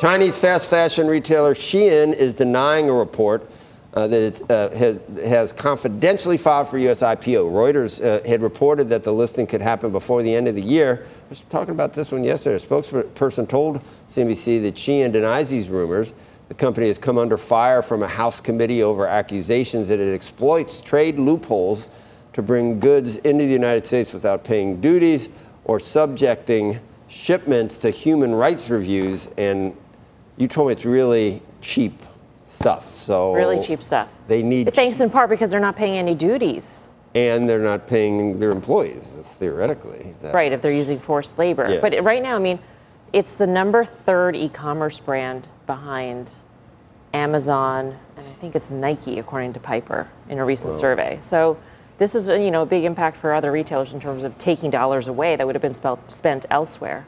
Chinese 0.00 0.36
fast 0.36 0.68
fashion 0.68 1.06
retailer 1.06 1.54
Shein 1.54 2.12
is 2.12 2.34
denying 2.34 2.90
a 2.90 2.92
report 2.92 3.48
uh, 3.94 4.08
that 4.08 4.22
it 4.22 4.50
uh, 4.50 4.70
has, 4.70 5.00
has 5.24 5.52
confidentially 5.52 6.36
filed 6.36 6.66
for 6.66 6.78
U.S. 6.78 7.00
IPO. 7.02 7.52
Reuters 7.52 8.04
uh, 8.04 8.26
had 8.28 8.42
reported 8.42 8.88
that 8.88 9.04
the 9.04 9.12
listing 9.12 9.46
could 9.46 9.60
happen 9.60 9.92
before 9.92 10.22
the 10.22 10.34
end 10.34 10.48
of 10.48 10.56
the 10.56 10.62
year. 10.62 11.06
I 11.26 11.28
was 11.28 11.40
talking 11.42 11.70
about 11.70 11.92
this 11.92 12.10
one 12.10 12.24
yesterday. 12.24 12.56
A 12.56 12.66
spokesperson 12.66 13.48
told 13.48 13.80
CNBC 14.08 14.62
that 14.62 14.74
Shein 14.74 15.12
denies 15.12 15.50
these 15.50 15.70
rumors. 15.70 16.12
The 16.48 16.54
company 16.54 16.88
has 16.88 16.98
come 16.98 17.18
under 17.18 17.36
fire 17.36 17.82
from 17.82 18.02
a 18.02 18.08
House 18.08 18.40
committee 18.40 18.82
over 18.82 19.06
accusations 19.06 19.88
that 19.88 20.00
it 20.00 20.12
exploits 20.12 20.80
trade 20.80 21.18
loopholes 21.18 21.88
to 22.34 22.42
bring 22.42 22.78
goods 22.80 23.16
into 23.18 23.46
the 23.46 23.52
United 23.52 23.86
States 23.86 24.12
without 24.12 24.44
paying 24.44 24.80
duties 24.80 25.28
or 25.64 25.80
subjecting 25.80 26.78
shipments 27.08 27.78
to 27.78 27.90
human 27.90 28.34
rights 28.34 28.68
reviews. 28.68 29.28
And 29.38 29.74
you 30.36 30.48
told 30.48 30.68
me 30.68 30.72
it's 30.74 30.84
really 30.84 31.40
cheap 31.62 32.02
stuff. 32.44 32.90
So 32.90 33.32
Really 33.34 33.60
cheap 33.62 33.82
stuff. 33.82 34.12
They 34.28 34.42
need, 34.42 34.74
Thanks 34.74 35.00
in 35.00 35.10
part 35.10 35.30
because 35.30 35.50
they're 35.50 35.60
not 35.60 35.76
paying 35.76 35.96
any 35.96 36.14
duties. 36.14 36.90
and 37.16 37.48
they're 37.48 37.60
not 37.60 37.86
paying 37.86 38.40
their 38.40 38.50
employees 38.50 39.06
theoretically. 39.38 40.14
That- 40.20 40.34
Right, 40.34 40.52
if 40.52 40.60
they're 40.60 40.72
using 40.72 40.98
forced 40.98 41.38
labor. 41.38 41.68
Yeah. 41.70 41.78
But 41.80 42.02
right 42.02 42.20
now, 42.22 42.34
I 42.34 42.40
mean, 42.40 42.58
it's 43.12 43.36
the 43.36 43.46
number 43.46 43.84
third 43.84 44.34
e 44.34 44.48
commerce 44.48 44.98
brand 44.98 45.46
behind 45.68 46.32
Amazon, 47.12 47.94
and 48.16 48.26
I 48.26 48.32
think 48.40 48.56
it's 48.56 48.72
Nike, 48.72 49.20
according 49.20 49.52
to 49.52 49.60
Piper, 49.60 50.08
in 50.28 50.40
a 50.40 50.44
recent 50.44 50.72
survey. 50.72 51.18
So 51.20 51.56
this 51.98 52.14
is 52.14 52.28
a, 52.28 52.42
you 52.42 52.50
know, 52.50 52.62
a 52.62 52.66
big 52.66 52.84
impact 52.84 53.16
for 53.16 53.32
other 53.34 53.52
retailers 53.52 53.92
in 53.92 54.00
terms 54.00 54.24
of 54.24 54.36
taking 54.38 54.70
dollars 54.70 55.08
away 55.08 55.36
that 55.36 55.46
would 55.46 55.54
have 55.54 55.62
been 55.62 55.74
spelt, 55.74 56.10
spent 56.10 56.44
elsewhere. 56.50 57.06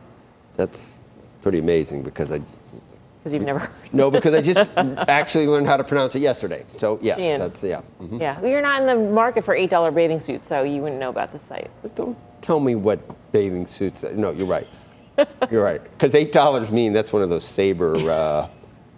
That's 0.57 1.05
pretty 1.43 1.59
amazing 1.59 2.03
because 2.03 2.33
I 2.33 2.41
Because 3.19 3.33
you've 3.33 3.43
never 3.43 3.61
heard 3.61 3.71
no 3.93 4.11
because 4.11 4.35
I 4.35 4.41
just 4.41 4.59
actually 5.09 5.47
learned 5.47 5.67
how 5.67 5.77
to 5.77 5.85
pronounce 5.85 6.15
it 6.15 6.21
yesterday. 6.21 6.65
So 6.77 6.99
yes, 7.03 7.19
Ian. 7.19 7.41
that's 7.41 7.63
yeah. 7.63 7.83
mhm. 8.01 8.21
Yeah, 8.21 8.41
well, 8.41 8.51
you're 8.51 8.63
not 8.63 8.81
in 8.81 8.87
the 8.87 8.97
market 9.13 9.45
for 9.45 9.57
$8 9.57 9.95
bathing 9.95 10.21
suits, 10.21 10.47
so 10.47 10.63
you 10.63 10.83
wouldn't 10.83 11.01
know 11.01 11.11
about 11.11 11.33
the 11.33 11.39
site. 11.39 11.71
But 11.83 11.95
don't 11.95 12.17
tell 12.41 12.61
me 12.61 12.75
what 12.75 13.01
bathing 13.33 13.67
suits. 13.67 14.05
No, 14.05 14.31
you're 14.31 14.47
right. 14.47 14.69
You're 15.51 15.65
right. 15.65 15.83
Because 15.83 16.15
eight 16.15 16.31
dollars 16.33 16.71
mean 16.71 16.93
that's 16.93 17.13
one 17.13 17.23
of 17.23 17.29
those 17.31 17.49
Faber 17.51 17.95
uh, 17.97 18.49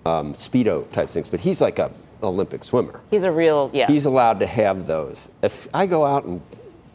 um, 0.04 0.34
speedo 0.34 0.90
type 0.90 1.08
things. 1.10 1.28
But 1.28 1.40
he's 1.40 1.60
like 1.60 1.78
a 1.78 1.92
Olympic 2.22 2.64
swimmer. 2.64 3.00
He's 3.10 3.24
a 3.24 3.30
real, 3.30 3.70
yeah. 3.72 3.86
He's 3.86 4.04
allowed 4.04 4.40
to 4.40 4.46
have 4.46 4.86
those. 4.86 5.30
If 5.42 5.68
I 5.72 5.86
go 5.86 6.04
out 6.04 6.24
and 6.24 6.40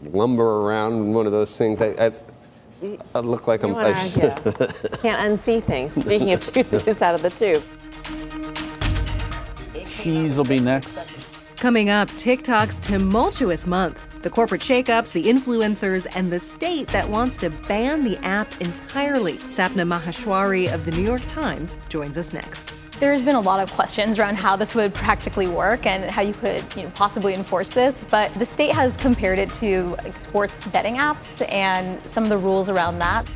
lumber 0.04 0.62
around 0.62 0.94
in 0.94 1.14
one 1.14 1.26
of 1.26 1.32
those 1.32 1.56
things, 1.58 1.82
I, 1.82 1.90
I, 1.98 2.12
I 3.16 3.20
look 3.20 3.48
like 3.48 3.62
You 3.62 3.70
I'm. 3.70 3.74
wanna- 3.76 3.88
I 3.90 4.06
yeah. 4.16 4.36
Can't 5.02 5.40
unsee 5.40 5.64
things. 5.64 5.94
Speaking 6.06 6.32
of 6.34 6.42
tooth 6.42 6.84
juice 6.84 7.02
out 7.02 7.16
of 7.16 7.22
the 7.22 7.30
tube. 7.30 7.64
Cheese 9.86 10.38
will 10.38 10.46
be 10.46 10.60
next. 10.60 11.16
Coming 11.58 11.90
up, 11.90 12.10
TikTok's 12.18 12.76
tumultuous 12.78 13.66
month, 13.66 14.06
the 14.22 14.30
corporate 14.30 14.60
shakeups, 14.60 15.14
the 15.14 15.24
influencers, 15.24 16.06
and 16.14 16.32
the 16.32 16.40
state 16.40 16.90
that 16.90 17.08
wants 17.08 17.38
to 17.38 17.50
ban 17.50 18.02
the 18.04 18.18
app 18.26 18.60
entirely. 18.60 19.38
Sapna 19.38 19.88
Maheshwari 19.88 20.74
of 20.74 20.84
the 20.84 20.92
New 20.92 21.04
York 21.04 21.22
Times 21.30 21.80
joins 21.88 22.18
us 22.18 22.34
next. 22.34 22.74
There's 23.00 23.22
been 23.22 23.36
a 23.36 23.42
lot 23.42 23.62
of 23.62 23.72
questions 23.74 24.20
around 24.20 24.36
how 24.36 24.56
this 24.56 24.76
would 24.76 24.94
practically 24.94 25.48
work 25.48 25.86
and 25.86 26.10
how 26.10 26.22
you 26.22 26.34
could 26.34 26.64
you 26.76 26.84
know, 26.84 26.92
possibly 26.92 27.34
enforce 27.34 27.72
this, 27.72 28.04
but 28.10 28.34
the 28.36 28.46
state 28.46 28.74
has 28.74 28.96
compared 28.96 29.40
it 29.40 29.52
to 29.54 29.98
sports 30.16 30.66
betting 30.66 30.98
apps 30.98 31.48
and 31.52 32.00
some 32.10 32.24
of 32.24 32.30
the 32.30 32.38
rules 32.38 32.70
around 32.70 33.00
that. 33.00 33.28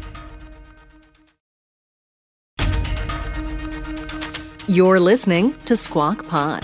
You're 4.67 4.99
listening 4.99 5.55
to 5.65 5.75
Squawk 5.75 6.27
Pod. 6.27 6.63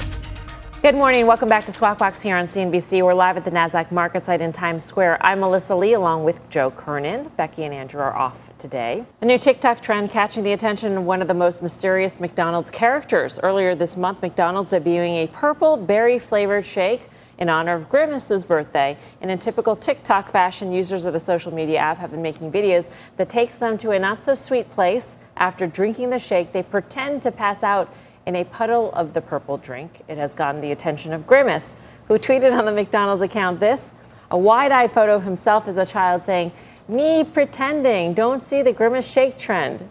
Good 0.84 0.96
morning. 0.96 1.28
Welcome 1.28 1.48
back 1.48 1.66
to 1.68 1.72
Squawk 1.72 1.98
Box 1.98 2.22
here 2.22 2.36
on 2.36 2.44
CNBC. 2.44 3.06
We're 3.06 3.14
live 3.14 3.38
at 3.38 3.46
the 3.46 3.52
NASDAQ 3.52 3.90
market 3.90 4.26
site 4.26 4.42
in 4.42 4.52
Times 4.52 4.84
Square. 4.84 5.18
I'm 5.22 5.40
Melissa 5.40 5.78
Lee 5.78 5.94
along 5.94 6.26
with 6.26 6.50
Joe 6.50 6.72
Kernen. 6.72 7.34
Becky 7.38 7.64
and 7.64 7.74
Andrew 7.74 8.02
are 8.02 8.14
off 8.14 8.50
today. 8.58 9.06
A 9.22 9.26
new 9.26 9.38
TikTok 9.38 9.80
trend 9.80 10.10
catching 10.10 10.44
the 10.44 10.52
attention 10.52 10.98
of 10.98 11.06
one 11.06 11.22
of 11.22 11.30
the 11.30 11.34
most 11.34 11.64
mysterious 11.64 12.20
McDonald's 12.20 12.70
characters. 12.70 13.40
Earlier 13.42 13.76
this 13.76 13.96
month, 13.96 14.22
McDonald's 14.22 14.74
debuting 14.74 15.24
a 15.24 15.28
purple 15.28 15.78
berry 15.78 16.20
flavored 16.20 16.66
shake 16.66 17.08
in 17.38 17.48
honor 17.48 17.76
of 17.76 17.88
Grimace's 17.88 18.44
birthday. 18.44 18.98
And 19.22 19.32
in 19.32 19.40
typical 19.40 19.78
TikTok 19.78 20.30
fashion, 20.30 20.74
users 20.74 21.06
of 21.06 21.14
the 21.14 21.20
social 21.22 21.54
media 21.54 21.80
app 21.80 21.98
have 21.98 22.12
been 22.12 22.22
making 22.22 22.52
videos 22.52 22.90
that 23.16 23.30
takes 23.30 23.58
them 23.58 23.78
to 23.78 23.92
a 23.92 24.00
not 24.00 24.22
so 24.22 24.34
sweet 24.34 24.70
place. 24.70 25.16
After 25.38 25.66
drinking 25.66 26.10
the 26.10 26.20
shake, 26.20 26.52
they 26.52 26.62
pretend 26.62 27.22
to 27.22 27.32
pass 27.32 27.64
out 27.64 27.92
in 28.26 28.36
a 28.36 28.44
puddle 28.46 28.92
of 28.94 29.14
the 29.14 29.22
purple 29.22 29.58
drink. 29.58 30.02
It 30.08 30.18
has 30.18 30.36
gotten 30.36 30.62
the 30.62 30.72
attention 30.72 31.14
of 31.14 31.28
Grimace, 31.28 31.76
who 32.08 32.18
tweeted 32.18 32.58
on 32.58 32.66
the 32.66 32.72
McDonald's 32.72 33.22
account 33.22 33.60
this 33.60 33.94
a 34.32 34.38
wide 34.38 34.72
eyed 34.72 34.92
photo 34.92 35.16
of 35.16 35.24
himself 35.24 35.68
as 35.68 35.78
a 35.78 35.86
child 35.86 36.24
saying, 36.24 36.52
Me 36.88 37.24
pretending, 37.24 38.14
don't 38.14 38.42
see 38.42 38.62
the 38.62 38.74
Grimace 38.74 39.10
shake 39.10 39.38
trend. 39.38 39.88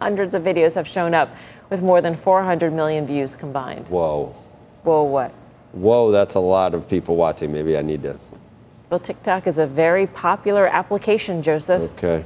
Hundreds 0.00 0.34
of 0.34 0.42
videos 0.42 0.74
have 0.74 0.86
shown 0.86 1.14
up 1.14 1.34
with 1.70 1.82
more 1.82 2.00
than 2.00 2.14
400 2.14 2.72
million 2.72 3.06
views 3.06 3.36
combined. 3.36 3.88
Whoa. 3.88 4.34
Whoa, 4.82 5.02
what? 5.02 5.32
Whoa, 5.72 6.10
that's 6.10 6.34
a 6.34 6.40
lot 6.40 6.74
of 6.74 6.88
people 6.88 7.16
watching. 7.16 7.52
Maybe 7.52 7.76
I 7.76 7.82
need 7.82 8.02
to. 8.02 8.18
Well, 8.90 9.00
TikTok 9.00 9.46
is 9.46 9.58
a 9.58 9.66
very 9.66 10.06
popular 10.06 10.66
application, 10.66 11.42
Joseph. 11.42 11.90
Okay. 11.92 12.24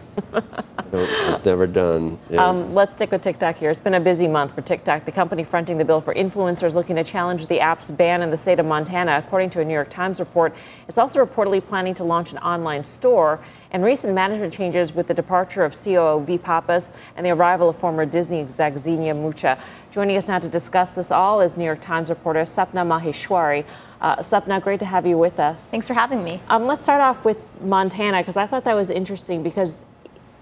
I've 0.93 1.45
never 1.45 1.67
done. 1.67 2.19
Yeah. 2.29 2.45
Um, 2.45 2.75
let's 2.75 2.95
stick 2.95 3.13
with 3.13 3.23
TikTok 3.23 3.57
here. 3.57 3.71
It's 3.71 3.79
been 3.79 3.95
a 3.95 4.01
busy 4.01 4.27
month 4.27 4.55
for 4.55 4.63
TikTok. 4.63 5.05
The 5.05 5.13
company 5.13 5.45
fronting 5.45 5.79
the 5.79 5.85
bill 5.85 6.01
for 6.01 6.15
influencers 6.15 6.75
looking 6.75 6.97
to 6.97 7.05
challenge 7.05 7.47
the 7.47 7.61
app's 7.61 7.91
ban 7.91 8.23
in 8.23 8.31
the 8.31 8.37
state 8.37 8.59
of 8.59 8.67
Montana. 8.67 9.23
According 9.25 9.51
to 9.51 9.61
a 9.61 9.65
New 9.65 9.75
York 9.75 9.89
Times 9.89 10.19
report, 10.19 10.55
it's 10.89 10.99
also 10.99 11.25
reportedly 11.25 11.65
planning 11.65 11.95
to 11.95 12.05
launch 12.05 12.33
an 12.33 12.39
online 12.39 12.83
store. 12.83 13.39
And 13.71 13.85
recent 13.85 14.15
management 14.15 14.53
changes 14.53 14.95
with 14.95 15.07
the 15.07 15.15
departure 15.15 15.65
of 15.65 15.75
COO 15.75 16.25
V. 16.25 16.39
Pappas 16.39 16.93
and 17.17 17.25
the 17.25 17.31
arrival 17.31 17.69
of 17.69 17.77
former 17.77 18.05
Disney 18.05 18.41
exec 18.41 18.75
Zenia 18.75 19.15
Mucha. 19.15 19.59
Joining 19.91 20.17
us 20.17 20.27
now 20.27 20.39
to 20.39 20.49
discuss 20.49 20.95
this 20.95 21.11
all 21.11 21.41
is 21.41 21.57
New 21.57 21.65
York 21.65 21.81
Times 21.81 22.09
reporter 22.09 22.41
Sapna 22.43 22.85
Maheshwari. 22.85 23.65
Uh, 24.01 24.17
Sapna, 24.17 24.63
great 24.63 24.79
to 24.81 24.87
have 24.87 25.07
you 25.07 25.19
with 25.19 25.41
us. 25.41 25.65
Thanks 25.65 25.89
for 25.89 25.95
having 25.95 26.23
me. 26.23 26.41
Um, 26.49 26.67
let's 26.67 26.85
start 26.85 27.01
off 27.01 27.25
with 27.25 27.45
Montana 27.61 28.19
because 28.19 28.37
I 28.37 28.47
thought 28.47 28.65
that 28.65 28.75
was 28.75 28.91
interesting 28.91 29.43
because 29.43 29.85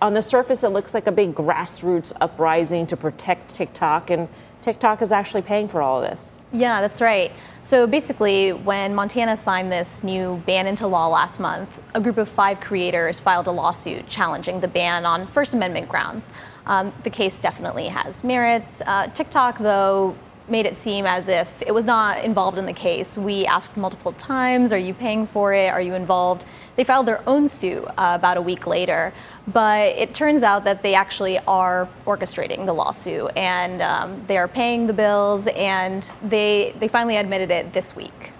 on 0.02 0.12
the 0.12 0.22
surface, 0.22 0.62
it 0.62 0.68
looks 0.68 0.92
like 0.92 1.06
a 1.06 1.12
big 1.12 1.34
grassroots 1.34 2.12
uprising 2.20 2.86
to 2.88 2.96
protect 2.96 3.54
TikTok, 3.54 4.10
and 4.10 4.28
TikTok 4.60 5.00
is 5.00 5.10
actually 5.10 5.42
paying 5.42 5.68
for 5.68 5.80
all 5.80 6.02
of 6.02 6.10
this. 6.10 6.42
Yeah, 6.52 6.80
that's 6.80 7.00
right. 7.00 7.32
So 7.62 7.86
basically, 7.86 8.52
when 8.52 8.94
Montana 8.94 9.36
signed 9.36 9.72
this 9.72 10.04
new 10.04 10.42
ban 10.46 10.66
into 10.66 10.86
law 10.86 11.08
last 11.08 11.40
month, 11.40 11.80
a 11.94 12.00
group 12.00 12.18
of 12.18 12.28
five 12.28 12.60
creators 12.60 13.18
filed 13.20 13.46
a 13.46 13.50
lawsuit 13.50 14.06
challenging 14.06 14.60
the 14.60 14.68
ban 14.68 15.06
on 15.06 15.26
First 15.26 15.54
Amendment 15.54 15.88
grounds. 15.88 16.28
Um, 16.66 16.92
the 17.04 17.10
case 17.10 17.40
definitely 17.40 17.88
has 17.88 18.22
merits. 18.22 18.82
Uh, 18.84 19.06
TikTok, 19.08 19.58
though, 19.58 20.14
made 20.48 20.66
it 20.66 20.76
seem 20.76 21.06
as 21.06 21.28
if 21.28 21.62
it 21.62 21.72
was 21.72 21.86
not 21.86 22.24
involved 22.24 22.58
in 22.58 22.66
the 22.66 22.72
case. 22.72 23.18
We 23.18 23.46
asked 23.46 23.76
multiple 23.76 24.12
times, 24.12 24.72
Are 24.72 24.78
you 24.78 24.94
paying 24.94 25.26
for 25.26 25.52
it? 25.52 25.68
Are 25.68 25.80
you 25.80 25.94
involved? 25.94 26.44
They 26.76 26.84
filed 26.84 27.06
their 27.06 27.26
own 27.28 27.48
suit 27.48 27.84
uh, 27.84 27.92
about 27.96 28.36
a 28.36 28.42
week 28.42 28.66
later, 28.66 29.12
but 29.48 29.88
it 29.96 30.14
turns 30.14 30.42
out 30.42 30.64
that 30.64 30.82
they 30.82 30.94
actually 30.94 31.38
are 31.40 31.88
orchestrating 32.06 32.66
the 32.66 32.72
lawsuit 32.72 33.30
and 33.36 33.80
um, 33.80 34.22
they 34.26 34.36
are 34.36 34.48
paying 34.48 34.86
the 34.86 34.92
bills, 34.92 35.46
and 35.48 36.10
they, 36.22 36.74
they 36.78 36.88
finally 36.88 37.16
admitted 37.16 37.50
it 37.50 37.72
this 37.72 37.96
week. 37.96 38.32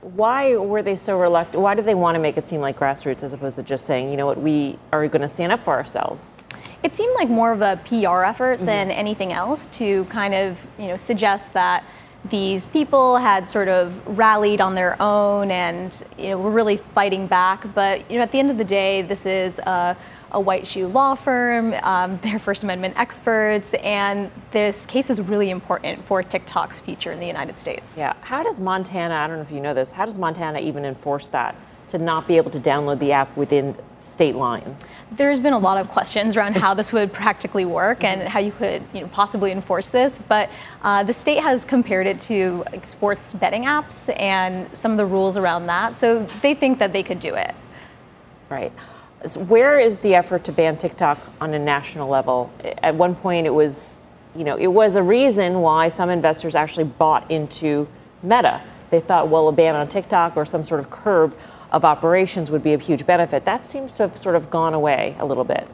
Why 0.00 0.56
were 0.56 0.82
they 0.82 0.96
so 0.96 1.18
reluctant? 1.18 1.62
Why 1.62 1.74
did 1.74 1.84
they 1.84 1.94
want 1.94 2.14
to 2.14 2.20
make 2.20 2.38
it 2.38 2.48
seem 2.48 2.60
like 2.60 2.78
grassroots 2.78 3.22
as 3.22 3.32
opposed 3.34 3.56
to 3.56 3.62
just 3.62 3.84
saying, 3.84 4.10
you 4.10 4.16
know 4.16 4.26
what, 4.26 4.40
we 4.40 4.78
are 4.92 5.06
going 5.08 5.22
to 5.22 5.28
stand 5.28 5.52
up 5.52 5.64
for 5.64 5.74
ourselves? 5.74 6.42
It 6.82 6.94
seemed 6.94 7.14
like 7.14 7.28
more 7.28 7.52
of 7.52 7.60
a 7.60 7.80
PR 7.84 8.24
effort 8.24 8.56
mm-hmm. 8.56 8.66
than 8.66 8.90
anything 8.90 9.32
else 9.32 9.66
to 9.78 10.04
kind 10.06 10.34
of, 10.34 10.58
you 10.78 10.88
know, 10.88 10.96
suggest 10.96 11.52
that 11.52 11.84
these 12.28 12.66
people 12.66 13.16
had 13.16 13.48
sort 13.48 13.68
of 13.68 13.98
rallied 14.18 14.60
on 14.60 14.74
their 14.74 15.00
own 15.00 15.50
and 15.50 16.04
you 16.18 16.28
know 16.28 16.38
were 16.38 16.50
really 16.50 16.76
fighting 16.76 17.26
back. 17.26 17.64
But 17.74 18.08
you 18.10 18.18
know, 18.18 18.22
at 18.22 18.32
the 18.32 18.38
end 18.38 18.50
of 18.50 18.58
the 18.58 18.64
day, 18.64 19.02
this 19.02 19.24
is 19.24 19.58
a, 19.60 19.96
a 20.32 20.40
white 20.40 20.66
shoe 20.66 20.86
law 20.86 21.14
firm. 21.14 21.74
Um, 21.82 22.18
they're 22.22 22.38
First 22.38 22.62
Amendment 22.62 22.94
experts, 22.96 23.74
and 23.74 24.30
this 24.50 24.86
case 24.86 25.08
is 25.10 25.20
really 25.20 25.50
important 25.50 26.04
for 26.04 26.22
TikTok's 26.22 26.78
future 26.78 27.12
in 27.12 27.20
the 27.20 27.26
United 27.26 27.58
States. 27.58 27.96
Yeah. 27.96 28.12
How 28.20 28.42
does 28.42 28.60
Montana? 28.60 29.14
I 29.14 29.26
don't 29.26 29.36
know 29.36 29.42
if 29.42 29.50
you 29.50 29.60
know 29.60 29.74
this. 29.74 29.92
How 29.92 30.04
does 30.04 30.18
Montana 30.18 30.60
even 30.60 30.84
enforce 30.84 31.30
that? 31.30 31.56
To 31.90 31.98
not 31.98 32.26
be 32.26 32.36
able 32.36 32.50
to 32.50 32.60
download 32.60 32.98
the 32.98 33.12
app 33.12 33.36
within 33.36 33.76
state 34.00 34.34
lines? 34.34 34.94
There's 35.12 35.38
been 35.38 35.52
a 35.52 35.58
lot 35.58 35.78
of 35.80 35.88
questions 35.88 36.36
around 36.36 36.56
how 36.56 36.72
this 36.74 36.92
would 36.92 37.12
practically 37.12 37.64
work 37.64 38.02
and 38.04 38.22
how 38.22 38.38
you 38.38 38.52
could 38.52 38.82
you 38.94 39.02
know, 39.02 39.08
possibly 39.08 39.52
enforce 39.52 39.88
this, 39.88 40.18
but 40.28 40.50
uh, 40.82 41.02
the 41.04 41.12
state 41.12 41.42
has 41.42 41.64
compared 41.64 42.06
it 42.06 42.20
to 42.20 42.64
sports 42.82 43.32
betting 43.34 43.64
apps 43.64 44.12
and 44.18 44.66
some 44.76 44.92
of 44.92 44.98
the 44.98 45.06
rules 45.06 45.36
around 45.36 45.66
that, 45.66 45.94
so 45.94 46.26
they 46.42 46.54
think 46.54 46.78
that 46.78 46.92
they 46.92 47.02
could 47.02 47.20
do 47.20 47.34
it. 47.34 47.54
Right. 48.48 48.72
So 49.26 49.40
where 49.40 49.78
is 49.78 49.98
the 49.98 50.14
effort 50.14 50.44
to 50.44 50.52
ban 50.52 50.78
TikTok 50.78 51.18
on 51.40 51.52
a 51.52 51.58
national 51.58 52.08
level? 52.08 52.50
At 52.82 52.94
one 52.94 53.14
point, 53.14 53.46
it 53.46 53.50
was, 53.50 54.04
you 54.34 54.44
know, 54.44 54.56
it 54.56 54.68
was 54.68 54.96
a 54.96 55.02
reason 55.02 55.60
why 55.60 55.90
some 55.90 56.08
investors 56.08 56.54
actually 56.54 56.84
bought 56.84 57.30
into 57.30 57.86
Meta. 58.22 58.62
They 58.90 59.00
thought, 59.00 59.28
well, 59.28 59.48
a 59.48 59.52
ban 59.52 59.76
on 59.76 59.88
TikTok 59.88 60.36
or 60.36 60.44
some 60.44 60.64
sort 60.64 60.80
of 60.80 60.90
curb 60.90 61.36
of 61.72 61.84
operations 61.84 62.50
would 62.50 62.62
be 62.62 62.74
a 62.74 62.78
huge 62.78 63.06
benefit. 63.06 63.44
That 63.44 63.66
seems 63.66 63.94
to 63.96 64.04
have 64.04 64.16
sort 64.16 64.36
of 64.36 64.50
gone 64.50 64.74
away 64.74 65.16
a 65.18 65.24
little 65.24 65.44
bit. 65.44 65.68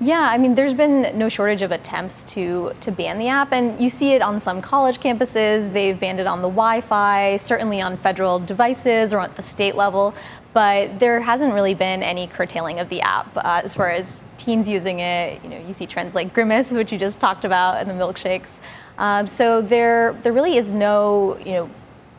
Yeah, 0.00 0.20
I 0.20 0.36
mean, 0.36 0.56
there's 0.56 0.74
been 0.74 1.16
no 1.16 1.28
shortage 1.28 1.62
of 1.62 1.70
attempts 1.70 2.24
to 2.34 2.72
to 2.80 2.90
ban 2.90 3.18
the 3.18 3.28
app, 3.28 3.52
and 3.52 3.80
you 3.80 3.88
see 3.88 4.14
it 4.14 4.22
on 4.22 4.40
some 4.40 4.60
college 4.60 4.98
campuses. 4.98 5.72
They've 5.72 5.98
banned 5.98 6.18
it 6.18 6.26
on 6.26 6.42
the 6.42 6.48
Wi-Fi, 6.48 7.36
certainly 7.36 7.80
on 7.80 7.96
federal 7.98 8.40
devices 8.40 9.12
or 9.12 9.20
at 9.20 9.36
the 9.36 9.42
state 9.42 9.76
level. 9.76 10.12
But 10.54 10.98
there 10.98 11.20
hasn't 11.20 11.54
really 11.54 11.74
been 11.74 12.02
any 12.02 12.26
curtailing 12.26 12.80
of 12.80 12.88
the 12.88 13.00
app 13.00 13.36
uh, 13.36 13.60
as 13.62 13.74
far 13.74 13.90
as 13.90 14.24
teens 14.38 14.68
using 14.68 14.98
it. 14.98 15.42
You 15.44 15.50
know, 15.50 15.58
you 15.66 15.72
see 15.72 15.86
trends 15.86 16.16
like 16.16 16.34
Grimace, 16.34 16.72
which 16.72 16.90
you 16.90 16.98
just 16.98 17.20
talked 17.20 17.44
about, 17.44 17.76
and 17.76 17.88
the 17.88 17.94
milkshakes. 17.94 18.58
Um, 18.98 19.26
so 19.26 19.62
there, 19.62 20.14
there 20.22 20.32
really 20.32 20.56
is 20.56 20.72
no, 20.72 21.38
you 21.38 21.52
know, 21.52 21.70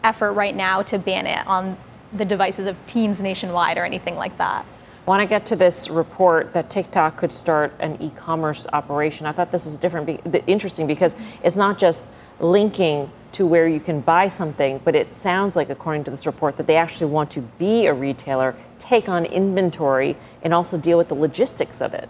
effort 0.04 0.34
right 0.34 0.56
now 0.56 0.82
to 0.84 1.00
ban 1.00 1.26
it 1.26 1.46
on 1.48 1.78
the 2.14 2.26
devices 2.26 2.68
of 2.68 2.78
teens 2.86 3.22
nationwide 3.22 3.78
or 3.78 3.86
anything 3.86 4.16
like 4.16 4.38
that. 4.38 4.66
I 5.06 5.10
want 5.10 5.22
to 5.22 5.26
get 5.26 5.46
to 5.48 5.58
this 5.58 5.90
report 5.90 6.54
that 6.54 6.70
TikTok 6.70 7.18
could 7.18 7.32
start 7.32 7.74
an 7.80 8.02
e-commerce 8.02 8.68
operation. 8.72 9.26
I 9.26 9.34
thought 9.34 9.52
this 9.52 9.66
is 9.66 9.76
different, 9.76 10.22
interesting 10.48 10.88
because 10.88 11.18
it's 11.44 11.58
not 11.58 11.78
just 11.78 12.08
linking 12.40 13.12
to 13.34 13.46
where 13.46 13.68
you 13.68 13.82
can 13.82 14.00
buy 14.00 14.28
something, 14.28 14.80
but 14.86 14.96
it 14.96 15.12
sounds 15.12 15.56
like, 15.56 15.70
according 15.70 16.06
to 16.06 16.12
this 16.12 16.26
report, 16.26 16.56
that 16.56 16.68
they 16.68 16.78
actually 16.78 17.12
want 17.12 17.32
to 17.32 17.42
be 17.42 17.88
a 17.88 17.94
retailer, 17.94 18.56
take 18.80 19.10
on 19.10 19.26
inventory, 19.26 20.16
and 20.44 20.54
also 20.54 20.78
deal 20.78 20.98
with 20.98 21.10
the 21.10 21.16
logistics 21.16 21.82
of 21.82 21.94
it. 21.94 22.10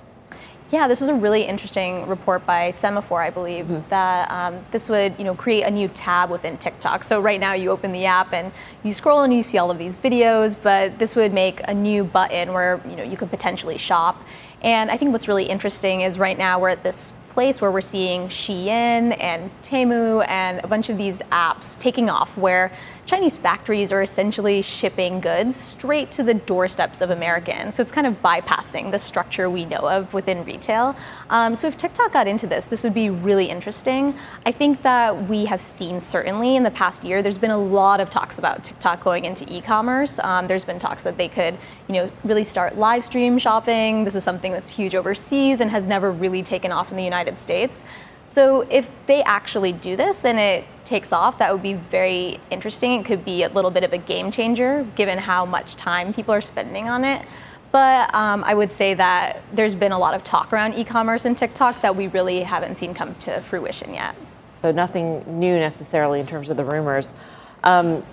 Yeah, 0.73 0.87
this 0.87 1.01
was 1.01 1.09
a 1.09 1.13
really 1.13 1.43
interesting 1.43 2.07
report 2.07 2.47
by 2.47 2.71
Semafor, 2.71 3.23
I 3.23 3.29
believe, 3.29 3.65
mm-hmm. 3.65 3.87
that 3.91 4.31
um, 4.31 4.65
this 4.71 4.89
would 4.89 5.13
you 5.19 5.23
know 5.23 5.35
create 5.35 5.61
a 5.61 5.69
new 5.69 5.87
tab 5.87 6.31
within 6.31 6.57
TikTok. 6.57 7.03
So 7.03 7.21
right 7.21 7.39
now 7.39 7.53
you 7.53 7.69
open 7.69 7.91
the 7.91 8.05
app 8.05 8.33
and 8.33 8.51
you 8.81 8.91
scroll 8.91 9.21
and 9.21 9.31
you 9.31 9.43
see 9.43 9.59
all 9.59 9.69
of 9.69 9.77
these 9.77 9.95
videos, 9.95 10.55
but 10.59 10.97
this 10.97 11.15
would 11.15 11.31
make 11.31 11.61
a 11.65 11.75
new 11.75 12.03
button 12.03 12.53
where 12.53 12.81
you 12.89 12.95
know 12.95 13.03
you 13.03 13.15
could 13.17 13.29
potentially 13.29 13.77
shop. 13.77 14.23
And 14.63 14.89
I 14.89 14.97
think 14.97 15.11
what's 15.11 15.27
really 15.27 15.43
interesting 15.43 16.01
is 16.01 16.17
right 16.17 16.39
now 16.39 16.59
we're 16.59 16.69
at 16.69 16.81
this 16.81 17.13
place 17.29 17.61
where 17.61 17.69
we're 17.69 17.81
seeing 17.81 18.27
Shein 18.29 19.15
and 19.21 19.51
Temu 19.61 20.25
and 20.27 20.59
a 20.63 20.67
bunch 20.67 20.89
of 20.89 20.97
these 20.97 21.19
apps 21.31 21.77
taking 21.77 22.09
off 22.09 22.35
where 22.35 22.71
Chinese 23.05 23.35
factories 23.35 23.91
are 23.91 24.01
essentially 24.01 24.61
shipping 24.61 25.19
goods 25.19 25.57
straight 25.57 26.09
to 26.11 26.23
the 26.23 26.33
doorsteps 26.33 27.01
of 27.01 27.09
Americans. 27.09 27.75
So 27.75 27.81
it's 27.81 27.91
kind 27.91 28.07
of 28.07 28.21
bypassing 28.21 28.91
the 28.91 28.99
structure 28.99 29.49
we 29.49 29.65
know 29.65 29.89
of 29.89 30.13
within 30.13 30.45
retail. 30.45 30.95
Um, 31.29 31.53
so 31.53 31.67
if 31.67 31.75
TikTok 31.77 32.13
got 32.13 32.27
into 32.27 32.47
this, 32.47 32.63
this 32.63 32.83
would 32.83 32.93
be 32.93 33.09
really 33.09 33.49
interesting. 33.49 34.15
I 34.45 34.53
think 34.53 34.81
that 34.83 35.27
we 35.27 35.43
have 35.45 35.59
seen 35.59 35.99
certainly 35.99 36.55
in 36.55 36.63
the 36.63 36.71
past 36.71 37.03
year, 37.03 37.21
there's 37.21 37.37
been 37.37 37.51
a 37.51 37.57
lot 37.57 37.99
of 37.99 38.09
talks 38.09 38.39
about 38.39 38.63
TikTok 38.63 39.03
going 39.03 39.25
into 39.25 39.45
e-commerce. 39.53 40.17
Um, 40.19 40.47
there's 40.47 40.63
been 40.63 40.79
talks 40.79 41.03
that 41.03 41.17
they 41.17 41.27
could, 41.27 41.57
you 41.89 41.95
know, 41.95 42.11
really 42.23 42.45
start 42.45 42.77
live 42.77 43.03
stream 43.03 43.37
shopping. 43.37 44.05
This 44.05 44.15
is 44.15 44.23
something 44.23 44.53
that's 44.53 44.71
huge 44.71 44.95
overseas 44.95 45.59
and 45.59 45.69
has 45.69 45.87
never 45.87 46.09
really 46.09 46.41
taken 46.41 46.71
off 46.71 46.89
in 46.89 46.95
the 46.97 47.03
United 47.03 47.37
States. 47.37 47.83
So 48.25 48.61
if 48.61 48.89
they 49.05 49.21
actually 49.23 49.73
do 49.73 49.95
this 49.95 50.25
and 50.25 50.39
it 50.39 50.65
takes 50.85 51.11
off, 51.11 51.37
that 51.37 51.51
would 51.51 51.61
be 51.61 51.75
very 51.75 52.39
interesting. 52.49 52.99
It 52.99 53.05
could 53.05 53.23
be 53.23 53.43
a 53.43 53.49
little 53.49 53.71
bit 53.71 53.83
of 53.83 53.93
a 53.93 53.97
game 53.97 54.31
changer 54.31 54.87
given 54.95 55.17
how 55.17 55.45
much 55.45 55.75
time 55.75 56.13
people 56.13 56.33
are 56.33 56.41
spending 56.41 56.89
on 56.89 57.05
it. 57.05 57.25
But 57.71 58.13
um, 58.13 58.43
I 58.43 58.53
would 58.53 58.71
say 58.71 58.93
that 58.93 59.41
there's 59.51 59.73
been 59.73 59.91
a 59.91 59.97
lot 59.97 60.13
of 60.13 60.23
talk 60.23 60.53
around 60.53 60.75
e 60.75 60.83
commerce 60.83 61.25
and 61.25 61.37
TikTok 61.37 61.81
that 61.81 61.95
we 61.95 62.07
really 62.07 62.41
haven't 62.41 62.75
seen 62.75 62.93
come 62.93 63.15
to 63.15 63.41
fruition 63.41 63.93
yet. 63.93 64.15
So 64.61 64.71
nothing 64.71 65.39
new 65.39 65.57
necessarily 65.57 66.19
in 66.19 66.27
terms 66.27 66.49
of 66.49 66.57
the 66.57 66.63
rumors. 66.63 67.15
Um, 67.63 68.03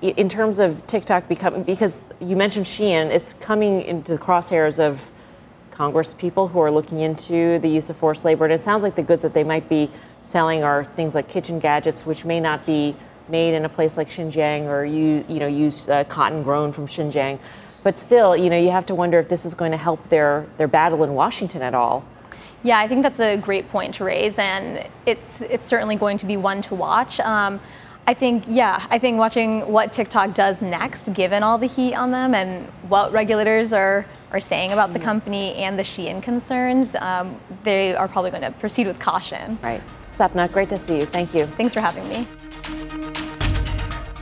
in 0.00 0.28
terms 0.28 0.60
of 0.60 0.86
TikTok 0.86 1.28
becoming, 1.28 1.64
because 1.64 2.04
you 2.20 2.36
mentioned 2.36 2.66
Shein, 2.66 3.10
it's 3.10 3.34
coming 3.34 3.82
into 3.82 4.16
the 4.16 4.22
crosshairs 4.22 4.78
of 4.78 5.10
Congress 5.78 6.12
people 6.12 6.48
who 6.48 6.58
are 6.58 6.72
looking 6.72 6.98
into 6.98 7.60
the 7.60 7.68
use 7.68 7.88
of 7.88 7.96
forced 7.96 8.24
labor. 8.24 8.44
And 8.44 8.52
it 8.52 8.64
sounds 8.64 8.82
like 8.82 8.96
the 8.96 9.02
goods 9.04 9.22
that 9.22 9.32
they 9.32 9.44
might 9.44 9.68
be 9.68 9.88
selling 10.22 10.64
are 10.64 10.84
things 10.84 11.14
like 11.14 11.28
kitchen 11.28 11.60
gadgets, 11.60 12.04
which 12.04 12.24
may 12.24 12.40
not 12.40 12.66
be 12.66 12.96
made 13.28 13.54
in 13.54 13.64
a 13.64 13.68
place 13.68 13.96
like 13.96 14.10
Xinjiang 14.10 14.64
or 14.64 14.84
you, 14.84 15.24
you 15.28 15.38
know, 15.38 15.46
use 15.46 15.88
uh, 15.88 16.02
cotton 16.02 16.42
grown 16.42 16.72
from 16.72 16.88
Xinjiang. 16.88 17.38
But 17.84 17.96
still, 17.96 18.36
you 18.36 18.50
know, 18.50 18.58
you 18.58 18.72
have 18.72 18.86
to 18.86 18.94
wonder 18.96 19.20
if 19.20 19.28
this 19.28 19.46
is 19.46 19.54
going 19.54 19.70
to 19.70 19.76
help 19.76 20.08
their, 20.08 20.46
their 20.56 20.66
battle 20.66 21.04
in 21.04 21.14
Washington 21.14 21.62
at 21.62 21.76
all. 21.76 22.04
Yeah, 22.64 22.80
I 22.80 22.88
think 22.88 23.04
that's 23.04 23.20
a 23.20 23.36
great 23.36 23.70
point 23.70 23.94
to 23.94 24.04
raise, 24.04 24.36
and 24.36 24.84
it's 25.06 25.42
it's 25.42 25.64
certainly 25.64 25.94
going 25.94 26.18
to 26.18 26.26
be 26.26 26.36
one 26.36 26.60
to 26.62 26.74
watch. 26.74 27.20
Um, 27.20 27.60
I 28.08 28.14
think, 28.14 28.44
yeah, 28.48 28.86
I 28.88 28.98
think 28.98 29.18
watching 29.18 29.70
what 29.70 29.92
TikTok 29.92 30.32
does 30.32 30.62
next, 30.62 31.12
given 31.12 31.42
all 31.42 31.58
the 31.58 31.66
heat 31.66 31.92
on 31.92 32.10
them 32.10 32.34
and 32.34 32.66
what 32.88 33.12
regulators 33.12 33.74
are, 33.74 34.06
are 34.30 34.40
saying 34.40 34.72
about 34.72 34.94
the 34.94 34.98
company 34.98 35.52
and 35.56 35.78
the 35.78 35.82
Shein 35.82 36.22
concerns, 36.22 36.94
um, 36.94 37.38
they 37.64 37.94
are 37.94 38.08
probably 38.08 38.30
going 38.30 38.44
to 38.44 38.50
proceed 38.52 38.86
with 38.86 38.98
caution. 38.98 39.58
Right. 39.62 39.82
Sapna, 40.10 40.50
great 40.50 40.70
to 40.70 40.78
see 40.78 40.96
you. 40.96 41.04
Thank 41.04 41.34
you. 41.34 41.44
Thanks 41.44 41.74
for 41.74 41.82
having 41.82 42.08
me. 42.08 42.26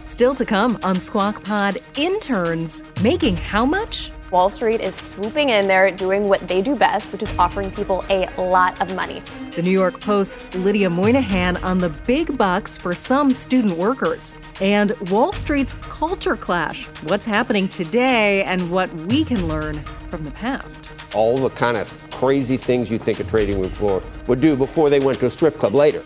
Still 0.05 0.35
to 0.35 0.45
come 0.45 0.81
on 0.83 1.01
Squawk 1.01 1.45
Pod, 1.45 1.79
interns 1.97 2.83
making 3.05 3.37
how 3.37 3.65
much? 3.65 4.11
Wall 4.33 4.51
Street 4.51 4.81
is 4.81 4.97
swooping 4.97 5.51
in 5.51 5.69
there 5.69 5.93
doing 5.93 6.27
what 6.27 6.41
they 6.49 6.61
do 6.61 6.75
best, 6.75 7.13
which 7.13 7.23
is 7.23 7.31
offering 7.39 7.71
people 7.71 8.05
a 8.09 8.27
lot 8.37 8.81
of 8.81 8.93
money. 8.97 9.23
The 9.57 9.63
New 9.63 9.71
York 9.71 10.03
Post's 10.03 10.55
Lydia 10.55 10.91
Moynihan 10.91 11.57
on 11.65 11.79
the 11.79 11.89
big 11.89 12.37
bucks 12.37 12.77
for 12.77 12.95
some 12.95 13.31
student 13.31 13.79
workers. 13.79 14.35
And 14.61 14.93
Wall 15.09 15.33
Street's 15.33 15.73
culture 15.81 16.37
clash. 16.37 16.85
What's 17.05 17.25
happening 17.25 17.67
today 17.67 18.45
and 18.45 18.71
what 18.71 18.93
we 18.93 19.25
can 19.25 19.49
learn 19.49 19.83
from 20.11 20.25
the 20.25 20.31
past. 20.31 20.87
All 21.15 21.39
the 21.39 21.49
kind 21.49 21.79
of 21.79 22.11
crazy 22.11 22.59
things 22.59 22.91
you 22.91 22.99
think 22.99 23.19
a 23.19 23.25
trading 23.25 23.59
room 23.59 23.71
floor 23.71 24.03
would 24.27 24.43
do 24.43 24.57
before 24.57 24.91
they 24.91 25.01
went 25.01 25.21
to 25.21 25.27
a 25.27 25.31
strip 25.31 25.57
club 25.59 25.75
later. 25.75 26.03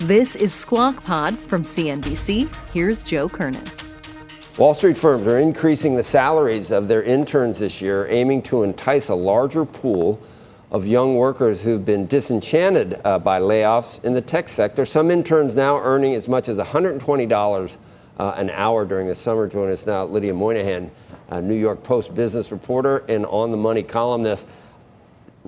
This 0.00 0.34
is 0.34 0.52
Squawk 0.52 1.04
Pod 1.04 1.38
from 1.38 1.62
CNBC. 1.62 2.52
Here's 2.72 3.04
Joe 3.04 3.28
Kernen. 3.28 3.79
Wall 4.58 4.74
Street 4.74 4.96
firms 4.96 5.26
are 5.26 5.38
increasing 5.38 5.94
the 5.94 6.02
salaries 6.02 6.70
of 6.72 6.88
their 6.88 7.02
interns 7.02 7.60
this 7.60 7.80
year, 7.80 8.06
aiming 8.08 8.42
to 8.42 8.62
entice 8.64 9.08
a 9.08 9.14
larger 9.14 9.64
pool 9.64 10.20
of 10.72 10.86
young 10.86 11.14
workers 11.14 11.62
who've 11.62 11.84
been 11.84 12.06
disenchanted 12.06 13.00
uh, 13.04 13.18
by 13.18 13.40
layoffs 13.40 14.04
in 14.04 14.12
the 14.12 14.20
tech 14.20 14.48
sector. 14.48 14.84
Some 14.84 15.10
interns 15.10 15.54
now 15.54 15.78
earning 15.78 16.14
as 16.14 16.28
much 16.28 16.48
as 16.48 16.58
$120 16.58 17.76
uh, 18.18 18.34
an 18.36 18.50
hour 18.50 18.84
during 18.84 19.06
the 19.06 19.14
summer. 19.14 19.46
Join 19.48 19.70
us 19.70 19.86
now, 19.86 20.04
Lydia 20.04 20.34
Moynihan, 20.34 20.90
New 21.42 21.54
York 21.54 21.82
Post 21.84 22.14
business 22.14 22.50
reporter 22.50 23.04
and 23.08 23.24
on 23.26 23.52
the 23.52 23.56
money 23.56 23.84
columnist. 23.84 24.48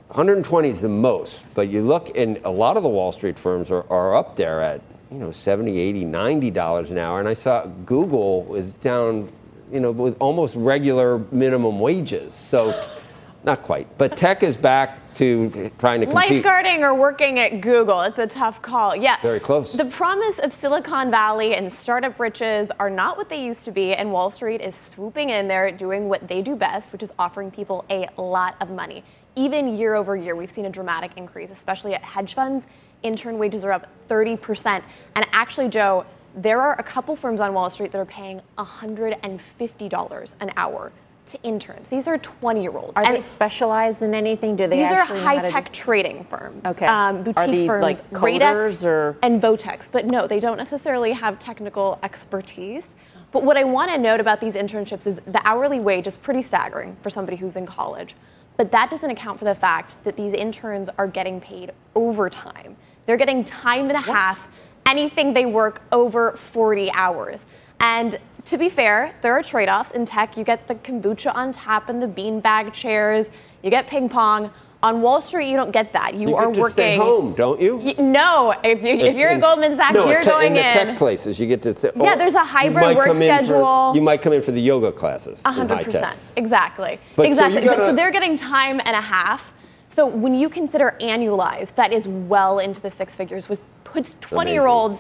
120 0.09 0.69
is 0.69 0.81
the 0.81 0.89
most, 0.89 1.43
but 1.55 1.69
you 1.69 1.83
look 1.83 2.17
and 2.17 2.39
a 2.45 2.51
lot 2.51 2.77
of 2.77 2.83
the 2.83 2.89
Wall 2.89 3.11
Street 3.13 3.39
firms 3.39 3.71
are, 3.71 3.85
are 3.91 4.15
up 4.15 4.37
there 4.37 4.63
at, 4.63 4.81
you 5.13 5.19
know, 5.19 5.31
70, 5.31 5.79
80, 5.79 6.05
90 6.07 6.51
dollars 6.51 6.91
an 6.91 6.99
hour. 6.99 7.21
And 7.21 7.29
I 7.29 7.35
saw 7.35 7.67
Google 7.85 8.55
is 8.55 8.75
down, 8.75 9.31
you 9.71 9.81
know, 9.81 9.91
with 9.91 10.17
almost 10.19 10.57
regular 10.57 11.19
minimum 11.31 11.79
wages. 11.79 12.33
So 12.33 12.81
not 13.45 13.63
quite, 13.63 13.99
but 13.99 14.17
tech 14.17 14.43
is 14.43 14.57
back 14.57 14.99
to 15.15 15.71
trying 15.79 16.01
to 16.01 16.07
compete. 16.07 16.43
Lifeguarding 16.43 16.81
or 16.81 16.95
working 16.95 17.39
at 17.39 17.61
Google, 17.61 18.01
it's 18.01 18.19
a 18.19 18.27
tough 18.27 18.63
call. 18.63 18.97
Yeah. 18.97 19.21
Very 19.21 19.41
close. 19.41 19.75
The 19.75 19.85
promise 19.85 20.39
of 20.39 20.55
Silicon 20.55 21.11
Valley 21.11 21.55
and 21.55 21.71
startup 21.71 22.19
riches 22.19 22.71
are 22.81 22.89
not 22.89 23.19
what 23.19 23.29
they 23.29 23.45
used 23.45 23.65
to 23.65 23.71
be, 23.71 23.95
and 23.95 24.11
Wall 24.11 24.31
Street 24.31 24.63
is 24.63 24.75
swooping 24.75 25.29
in 25.29 25.47
there 25.49 25.71
doing 25.71 26.09
what 26.09 26.27
they 26.27 26.41
do 26.41 26.57
best, 26.57 26.91
which 26.93 27.03
is 27.03 27.13
offering 27.19 27.51
people 27.51 27.85
a 27.91 28.09
lot 28.17 28.57
of 28.63 28.71
money 28.71 29.05
even 29.37 29.77
year 29.77 29.95
over 29.95 30.17
year, 30.17 30.37
we've 30.37 30.51
seen 30.51 30.67
a 30.67 30.71
dramatic 30.71 31.13
increase, 31.17 31.51
especially 31.51 31.95
at 31.95 32.03
hedge 32.03 32.35
funds. 32.35 32.67
Intern 33.03 33.39
wages 33.39 33.65
are 33.65 33.73
up 33.73 33.89
30%. 34.09 34.83
And 35.17 35.27
actually, 35.33 35.69
Joe, 35.69 36.05
there 36.35 36.61
are 36.61 36.75
a 36.79 36.83
couple 36.83 37.17
firms 37.17 37.41
on 37.41 37.53
Wall 37.55 37.69
Street 37.71 37.93
that 37.93 37.99
are 37.99 38.05
paying 38.07 38.41
$150 38.59 40.33
an 40.41 40.53
hour 40.57 40.93
to 41.27 41.43
interns. 41.43 41.89
These 41.89 42.09
are 42.09 42.19
20 42.19 42.63
year 42.63 42.77
olds. 42.77 42.93
Are 42.97 43.05
and 43.05 43.15
they 43.15 43.21
specialized 43.21 44.03
in 44.03 44.15
anything? 44.15 44.57
Do 44.57 44.67
they 44.67 44.83
These 44.83 44.93
are 44.93 45.05
high 45.05 45.39
tech 45.39 45.73
trading 45.73 46.25
firms. 46.25 46.65
Okay. 46.65 46.87
Um, 46.87 47.23
boutique 47.23 47.39
are 47.39 47.47
they 47.47 47.67
firms, 47.67 47.83
like 47.83 48.11
coders 48.11 48.85
or? 48.85 49.17
and 49.23 49.41
Votex. 49.41 49.89
But 49.91 50.07
no, 50.07 50.27
they 50.27 50.41
don't 50.41 50.57
necessarily 50.57 51.13
have 51.13 51.39
technical 51.39 51.99
expertise. 52.03 52.85
But 53.31 53.45
what 53.45 53.57
I 53.57 53.65
want 53.65 53.91
to 53.91 53.99
note 53.99 54.21
about 54.21 54.41
these 54.41 54.55
internships 54.55 55.07
is 55.07 55.17
the 55.27 55.41
hourly 55.47 55.81
wage 55.81 56.07
is 56.07 56.17
pretty 56.17 56.43
staggering 56.43 56.97
for 57.03 57.09
somebody 57.09 57.37
who's 57.37 57.57
in 57.57 57.67
college. 57.67 58.15
But 58.57 58.71
that 58.73 58.91
doesn't 58.91 59.09
account 59.09 59.39
for 59.39 59.47
the 59.47 59.55
fact 59.55 60.05
that 60.05 60.17
these 60.17 60.35
interns 60.35 60.91
are 60.99 61.07
getting 61.07 61.41
paid 61.41 61.73
overtime. 61.95 62.77
They're 63.07 63.17
getting 63.17 63.45
time 63.45 63.89
and 63.89 63.97
a 63.97 64.01
half, 64.01 64.49
anything 64.87 65.33
they 65.33 65.47
work 65.47 65.83
over 65.93 66.33
40 66.53 66.91
hours. 66.93 67.45
And 67.81 68.17
to 68.45 68.57
be 68.59 68.69
fair, 68.69 69.15
there 69.23 69.33
are 69.37 69.43
trade 69.43 69.69
offs 69.69 69.91
in 69.93 70.05
tech. 70.05 70.37
You 70.37 70.45
get 70.45 70.69
the 70.69 70.75
kombucha 70.77 71.35
on 71.35 71.53
tap 71.53 71.89
and 71.89 72.01
the 72.03 72.07
beanbag 72.07 72.73
chairs, 72.73 73.29
you 73.63 73.71
get 73.71 73.87
ping 73.87 74.09
pong. 74.09 74.51
On 74.85 75.01
Wall 75.01 75.21
Street, 75.23 75.49
you 75.49 75.57
don't 75.57 75.71
get 75.71 75.93
that. 75.93 76.15
You, 76.15 76.31
You 76.31 76.35
are 76.35 76.49
working. 76.49 76.67
stay 76.67 76.97
home, 76.97 77.35
don't 77.35 77.61
you? 77.61 77.77
Y- 77.77 77.95
No, 78.01 78.53
if, 78.65 78.83
you, 78.83 78.97
if 78.97 79.15
you're 79.17 79.31
In- 79.31 79.37
at 79.37 79.41
Goldman 79.41 79.77
Sachs, 79.77 79.95
no, 79.95 80.09
you're 80.11 80.23
te- 80.23 80.29
going 80.29 80.47
in 80.49 80.55
the 80.55 80.67
in. 80.81 80.87
tech 80.89 80.97
places. 80.99 81.39
You 81.39 81.47
get 81.47 81.63
to. 81.63 81.73
Th- 81.73 81.95
Yeah, 81.97 82.17
there's 82.17 82.35
a 82.35 82.41
hybrid 82.43 82.97
work 82.97 83.07
in 83.07 83.15
for- 83.15 83.23
schedule. 83.23 83.93
you 83.95 84.03
might 84.03 84.23
come 84.23 84.33
in 84.33 84.43
for 84.43 84.51
the 84.51 84.61
yoga 84.61 84.91
classes. 84.91 85.41
in 85.47 85.53
high 85.53 85.57
hundred 85.57 85.77
tech. 85.77 85.85
percent, 85.85 86.19
exactly, 86.35 86.99
But 87.15 87.27
exactly. 87.27 87.61
But 87.61 87.65
gotta- 87.77 87.85
so 87.87 87.95
they're 87.95 88.11
getting 88.11 88.35
time 88.37 88.81
and 88.85 88.97
a 88.97 89.01
half. 89.01 89.53
So 89.93 90.07
when 90.07 90.35
you 90.35 90.49
consider 90.49 90.97
annualized, 91.03 91.75
that 91.75 91.93
is 91.93 92.09
well 92.09 92.61
into 92.61 92.81
the 92.81 92.91
six 92.91 93.15
figures, 93.15 93.51
which 93.51 93.61
puts 93.85 94.17
20 94.23 94.51
year 94.51 94.67
olds 94.67 94.99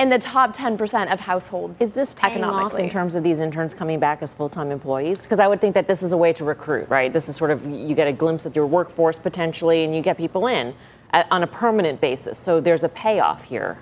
in 0.00 0.08
the 0.08 0.18
top 0.18 0.56
10% 0.56 1.12
of 1.12 1.20
households. 1.20 1.80
Is 1.80 1.94
this 1.94 2.12
paying 2.12 2.42
off 2.42 2.76
in 2.76 2.88
terms 2.88 3.14
of 3.14 3.22
these 3.22 3.38
interns 3.38 3.72
coming 3.72 4.00
back 4.00 4.20
as 4.20 4.34
full-time 4.34 4.72
employees? 4.72 5.22
Because 5.22 5.38
I 5.38 5.46
would 5.46 5.60
think 5.60 5.74
that 5.74 5.86
this 5.86 6.02
is 6.02 6.10
a 6.10 6.16
way 6.16 6.32
to 6.32 6.44
recruit, 6.44 6.88
right? 6.88 7.12
This 7.12 7.28
is 7.28 7.36
sort 7.36 7.52
of 7.52 7.64
you 7.66 7.94
get 7.94 8.08
a 8.08 8.12
glimpse 8.12 8.44
of 8.44 8.56
your 8.56 8.66
workforce 8.66 9.16
potentially, 9.16 9.84
and 9.84 9.94
you 9.94 10.02
get 10.02 10.16
people 10.16 10.48
in 10.48 10.74
at, 11.12 11.30
on 11.30 11.44
a 11.44 11.46
permanent 11.46 12.00
basis. 12.00 12.36
So 12.36 12.60
there's 12.60 12.82
a 12.82 12.88
payoff 12.88 13.44
here. 13.44 13.78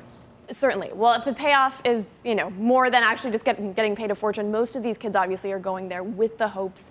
Certainly. 0.51 0.90
Well, 0.92 1.14
if 1.14 1.25
the 1.25 1.33
payoff 1.33 1.81
is, 1.87 2.05
you 2.23 2.35
know, 2.35 2.51
more 2.51 2.90
than 2.90 3.03
actually 3.03 3.31
just 3.31 3.46
getting, 3.46 3.73
getting 3.73 3.96
paid 3.96 4.11
a 4.11 4.14
fortune, 4.14 4.51
most 4.51 4.77
of 4.77 4.83
these 4.83 4.99
kids 4.99 5.16
obviously 5.16 5.53
are 5.53 5.61
going 5.61 5.88
there 5.88 6.03
with 6.03 6.37
the 6.37 6.49
hopes 6.49 6.83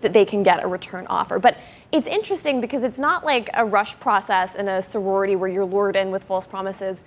that 0.00 0.12
they 0.12 0.24
can 0.24 0.42
get 0.42 0.62
a 0.62 0.66
return 0.66 1.06
offer. 1.08 1.38
But 1.38 1.56
it's 1.92 2.06
interesting 2.06 2.60
because 2.60 2.82
it's 2.82 2.98
not 2.98 3.24
like 3.24 3.48
a 3.54 3.64
rush 3.64 3.98
process 3.98 4.54
in 4.54 4.68
a 4.68 4.82
sorority 4.82 5.36
where 5.36 5.48
you're 5.48 5.64
lured 5.64 5.96
in 5.96 6.10
with 6.10 6.24
false 6.24 6.46
promises. 6.46 6.98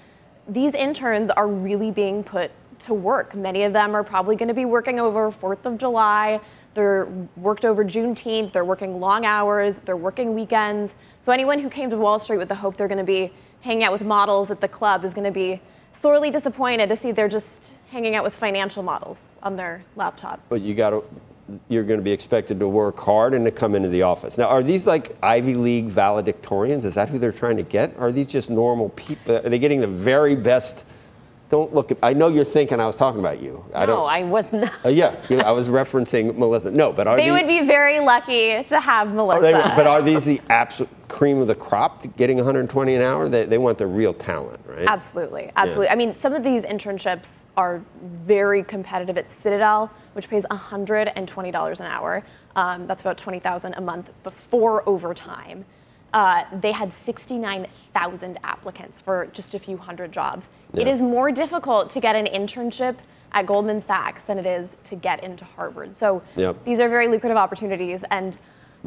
These 0.47 0.73
interns 0.73 1.30
are 1.30 1.47
really 1.47 1.91
being 1.91 2.23
put 2.23 2.52
to 2.80 2.93
work. 2.93 3.36
Many 3.36 3.63
of 3.63 3.73
them 3.73 3.95
are 3.95 4.04
probably 4.04 4.36
going 4.36 4.47
to 4.47 4.54
be 4.54 4.65
working 4.65 4.99
over 4.99 5.32
4th 5.32 5.65
of 5.65 5.78
July. 5.78 6.39
They're 6.73 7.08
worked 7.36 7.65
over 7.65 7.84
Juneteenth. 7.84 8.54
They're 8.54 8.65
working 8.65 8.99
long 8.99 9.25
hours. 9.25 9.80
They're 9.86 9.97
working 9.97 10.34
weekends. 10.34 10.95
So 11.21 11.32
anyone 11.32 11.60
who 11.60 11.69
came 11.69 11.89
to 11.89 11.97
Wall 11.97 12.19
Street 12.19 12.38
with 12.38 12.47
the 12.47 12.56
hope 12.56 12.78
they're 12.78 12.88
going 12.88 12.99
to 12.99 13.04
be 13.04 13.34
hanging 13.62 13.84
out 13.84 13.91
with 13.91 14.04
models 14.04 14.49
at 14.49 14.62
the 14.62 14.67
club 14.67 15.04
is 15.04 15.13
going 15.13 15.25
to 15.25 15.32
be 15.32 15.62
sorely 15.91 16.32
disappointed 16.32 16.88
to 16.88 16.95
see 16.95 17.12
they're 17.12 17.28
just 17.28 17.73
hanging 17.91 18.15
out 18.15 18.23
with 18.23 18.34
financial 18.34 18.82
models 18.82 19.21
on 19.43 19.58
their 19.58 19.84
laptop. 19.95 20.39
But 20.47 20.62
you 20.62 20.73
got 20.73 20.91
to. 20.91 21.04
You're 21.67 21.83
going 21.83 21.99
to 21.99 22.03
be 22.03 22.12
expected 22.12 22.59
to 22.59 22.67
work 22.67 22.99
hard 22.99 23.33
and 23.33 23.45
to 23.45 23.51
come 23.51 23.75
into 23.75 23.89
the 23.89 24.03
office. 24.03 24.38
Now, 24.38 24.45
are 24.45 24.63
these 24.63 24.85
like 24.88 25.15
Ivy 25.23 25.55
League 25.55 25.88
valedictorians? 25.88 26.85
Is 26.85 26.95
that 26.95 27.09
who 27.09 27.19
they're 27.19 27.31
trying 27.31 27.57
to 27.57 27.63
get? 27.63 27.95
Are 27.97 28.12
these 28.12 28.27
just 28.27 28.49
normal 28.49 28.89
people? 28.89 29.38
Are 29.38 29.49
they 29.49 29.59
getting 29.59 29.81
the 29.81 29.88
very 29.88 30.35
best? 30.35 30.85
Don't 31.49 31.73
look 31.73 31.91
at. 31.91 31.97
I 32.03 32.13
know 32.13 32.27
you're 32.27 32.43
thinking 32.45 32.79
I 32.79 32.85
was 32.85 32.95
talking 32.95 33.19
about 33.19 33.41
you. 33.41 33.65
I 33.73 33.88
no. 33.88 34.05
I 34.05 34.23
was 34.23 34.53
not. 34.53 34.71
Uh, 34.85 34.89
yeah, 34.89 35.15
you- 35.29 35.39
I 35.39 35.51
was 35.51 35.67
referencing 35.67 36.38
Melissa. 36.38 36.69
No, 36.69 36.93
but 36.93 37.07
are 37.07 37.17
They 37.17 37.23
these, 37.23 37.31
would 37.31 37.47
be 37.47 37.62
very 37.65 37.99
lucky 37.99 38.63
to 38.65 38.79
have 38.79 39.07
are 39.07 39.13
Melissa. 39.13 39.41
they- 39.41 39.51
but 39.75 39.88
are 39.88 40.01
these 40.03 40.25
the 40.25 40.39
absolute 40.49 40.89
cream 41.07 41.39
of 41.39 41.47
the 41.47 41.55
crop 41.55 41.99
to 42.01 42.07
getting 42.07 42.38
120 42.38 42.93
an 42.93 43.01
hour? 43.01 43.27
They, 43.27 43.45
they 43.45 43.57
want 43.57 43.79
the 43.79 43.88
real 43.88 44.13
talent, 44.13 44.59
right? 44.67 44.85
Absolutely, 44.88 45.51
absolutely. 45.55 45.89
I 45.89 45.95
mean, 45.95 46.15
some 46.15 46.33
of 46.33 46.43
these 46.43 46.63
internships 46.65 47.39
are 47.57 47.81
very 48.03 48.63
competitive 48.63 49.17
at 49.17 49.31
Citadel, 49.31 49.89
which 50.13 50.29
pays 50.29 50.45
$120 50.51 51.79
an 51.79 51.85
hour. 51.88 52.23
Um, 52.55 52.85
that's 52.85 53.01
about 53.01 53.17
20,000 53.17 53.73
a 53.73 53.81
month 53.81 54.12
before 54.23 54.88
overtime. 54.88 55.65
Uh, 56.13 56.43
they 56.60 56.72
had 56.72 56.93
69,000 56.93 58.38
applicants 58.43 59.00
for 59.02 59.28
just 59.28 59.54
a 59.54 59.60
few 59.60 59.78
hundred 59.78 60.12
jobs. 60.12 60.48
It 60.74 60.88
Yeah. 60.88 60.93
is 60.93 61.02
more 61.02 61.32
difficult 61.32 61.89
to 61.91 62.00
get 62.00 62.15
an 62.15 62.26
internship 62.26 62.95
at 63.32 63.45
Goldman 63.45 63.80
Sachs 63.82 64.24
than 64.24 64.39
it 64.39 64.45
is 64.48 64.69
to 64.86 64.95
get 64.95 65.24
into 65.24 65.45
Harvard. 65.45 65.95
So 65.95 66.22
Yep. 66.36 66.63
these 66.65 66.80
are 66.80 66.89
very 66.89 67.08
lucrative 67.08 67.38
opportunities, 67.38 68.04
and 68.10 68.38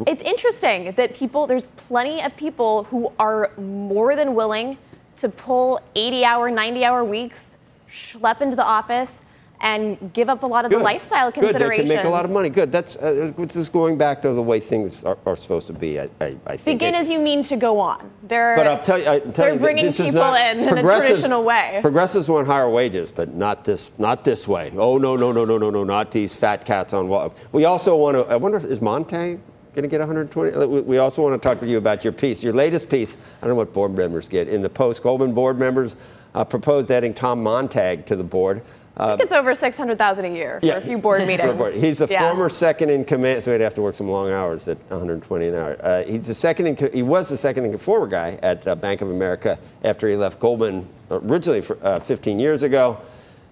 It's 0.06 0.22
interesting 0.22 0.92
that 0.96 1.14
people, 1.14 1.46
there's 1.46 1.66
plenty 1.76 2.22
of 2.22 2.34
people 2.34 2.84
who 2.84 3.12
are 3.18 3.50
more 3.58 4.16
than 4.16 4.34
willing 4.34 4.78
to 5.16 5.28
pull 5.28 5.80
80 5.94 6.24
hour, 6.24 6.50
90 6.50 6.82
hour 6.82 7.04
weeks, 7.04 7.44
schlep 7.90 8.40
into 8.40 8.56
the 8.56 8.64
office, 8.64 9.16
and 9.62 10.12
give 10.12 10.28
up 10.28 10.42
a 10.42 10.46
lot 10.46 10.64
of 10.64 10.70
Good. 10.70 10.80
the 10.80 10.84
lifestyle 10.84 11.30
Good. 11.30 11.54
They 11.54 11.76
can 11.76 11.88
make 11.88 12.04
a 12.04 12.08
lot 12.08 12.24
of 12.24 12.32
money. 12.32 12.48
Good. 12.48 12.72
That's 12.72 12.96
uh, 12.96 13.32
this 13.38 13.54
is 13.54 13.68
going 13.68 13.96
back 13.96 14.20
to 14.22 14.32
the 14.32 14.42
way 14.42 14.58
things 14.58 15.04
are, 15.04 15.16
are 15.24 15.36
supposed 15.36 15.68
to 15.68 15.72
be. 15.72 16.00
I, 16.00 16.08
I, 16.20 16.36
I 16.46 16.56
think. 16.56 16.80
Begin 16.80 16.94
It- 16.94 16.98
as 16.98 17.08
you 17.08 17.20
mean 17.20 17.42
to 17.42 17.56
go 17.56 17.78
on. 17.78 18.10
They're, 18.24 18.56
But 18.56 18.66
I'll 18.66 18.82
tell 18.82 18.98
you, 18.98 19.06
I'll 19.06 19.20
tell 19.20 19.32
they're 19.32 19.54
you, 19.54 19.60
bringing 19.60 19.84
this 19.84 20.00
is 20.00 20.06
people 20.06 20.20
not, 20.22 20.40
in 20.40 20.60
in 20.60 20.78
a 20.78 20.82
traditional 20.82 21.44
way. 21.44 21.78
Progressives 21.80 22.28
want 22.28 22.46
higher 22.46 22.68
wages, 22.68 23.12
but 23.12 23.34
not 23.34 23.64
this, 23.64 23.92
not 23.98 24.24
this 24.24 24.48
way. 24.48 24.72
Oh 24.76 24.98
no, 24.98 25.16
no, 25.16 25.30
no, 25.30 25.44
no, 25.44 25.58
no, 25.58 25.70
no, 25.70 25.84
not 25.84 26.10
these 26.10 26.34
fat 26.34 26.64
cats 26.64 26.92
on 26.92 27.08
Wall. 27.08 27.32
We 27.52 27.64
also 27.64 27.96
want 27.96 28.16
to. 28.16 28.24
I 28.24 28.36
wonder 28.36 28.58
if 28.58 28.64
is 28.64 28.80
Monte 28.80 29.38
going 29.74 29.82
to 29.84 29.88
get 29.88 30.00
120. 30.00 30.66
We- 30.66 30.80
We 30.82 30.98
also 30.98 31.22
want 31.22 31.40
to 31.40 31.48
talk 31.48 31.60
to 31.60 31.66
you 31.66 31.78
about 31.78 32.02
your 32.04 32.12
piece, 32.12 32.42
your 32.42 32.52
latest 32.52 32.88
piece. 32.90 33.16
I 33.16 33.46
don't 33.46 33.50
know 33.50 33.54
what 33.54 33.72
board 33.72 33.96
members 33.96 34.28
get 34.28 34.48
in 34.48 34.60
the 34.60 34.68
Post. 34.68 35.02
Goldman 35.02 35.32
board 35.32 35.58
members 35.58 35.96
uh, 36.34 36.44
proposed 36.44 36.90
adding 36.90 37.14
Tom 37.14 37.42
Montag 37.42 38.04
to 38.06 38.16
the 38.16 38.24
board. 38.24 38.62
Uh, 38.98 39.04
I 39.04 39.08
think 39.16 39.22
it's 39.22 39.32
over 39.32 39.54
600,000 39.54 40.24
a 40.24 40.28
year 40.28 40.60
for 40.60 40.72
a 40.76 40.80
few 40.82 40.98
board 40.98 41.26
meetings. 41.26 41.54
board. 41.56 41.74
He's 41.74 42.02
a 42.02 42.06
Yeah. 42.06 42.20
former 42.20 42.48
second 42.50 42.90
in 42.90 43.04
command, 43.04 43.42
so 43.42 43.52
he'd 43.52 43.62
have 43.62 43.74
to 43.74 43.82
work 43.82 43.94
some 43.94 44.08
long 44.10 44.30
hours 44.30 44.68
at 44.68 44.76
120 44.90 45.48
an 45.48 45.54
hour. 45.54 45.76
Uh, 45.82 46.02
he's 46.04 46.26
the 46.26 46.34
second 46.34 46.66
in, 46.66 46.90
he 46.92 47.02
was 47.02 47.28
the 47.30 47.36
second 47.36 47.64
in 47.64 47.76
former 47.78 48.06
guy 48.06 48.38
at 48.42 48.66
uh, 48.68 48.74
Bank 48.74 49.00
of 49.00 49.10
America 49.10 49.58
after 49.82 50.08
he 50.08 50.16
left 50.16 50.38
Goldman 50.40 50.86
originally 51.10 51.62
for, 51.62 51.78
uh, 51.82 52.00
15 52.00 52.38
years 52.38 52.62
ago. 52.62 52.98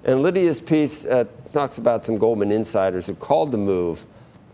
And 0.04 0.22
Lydia's 0.22 0.60
piece 0.60 1.06
uh, 1.06 1.24
talks 1.52 1.78
about 1.78 2.04
some 2.04 2.18
Goldman 2.18 2.52
insiders 2.52 3.06
who 3.06 3.14
called 3.14 3.50
the 3.50 3.58
move 3.58 4.04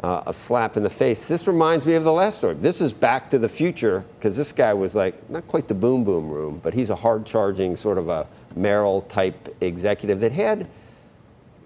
uh, 0.05 0.22
a 0.27 0.33
slap 0.33 0.77
in 0.77 0.83
the 0.83 0.90
face. 0.90 1.27
This 1.27 1.46
reminds 1.49 1.85
me 1.87 1.94
of 1.94 2.05
the 2.05 2.12
last 2.12 2.38
story. 2.38 2.55
This 2.55 2.81
is 2.81 2.92
Back 2.92 3.31
to 3.31 3.38
the 3.38 3.49
Future 3.49 4.05
because 4.18 4.37
this 4.37 4.53
guy 4.53 4.72
was 4.75 4.94
like 4.94 5.29
not 5.31 5.46
quite 5.49 5.66
the 5.68 5.75
boom 5.75 6.05
boom 6.05 6.29
room, 6.29 6.61
but 6.62 6.75
he's 6.75 6.90
a 6.90 6.94
hard 6.96 7.25
charging 7.25 7.75
sort 7.77 7.96
of 7.99 8.09
a 8.09 8.27
Merrill 8.57 9.03
type 9.03 9.55
executive 9.61 10.21
that 10.21 10.33
had 10.33 10.66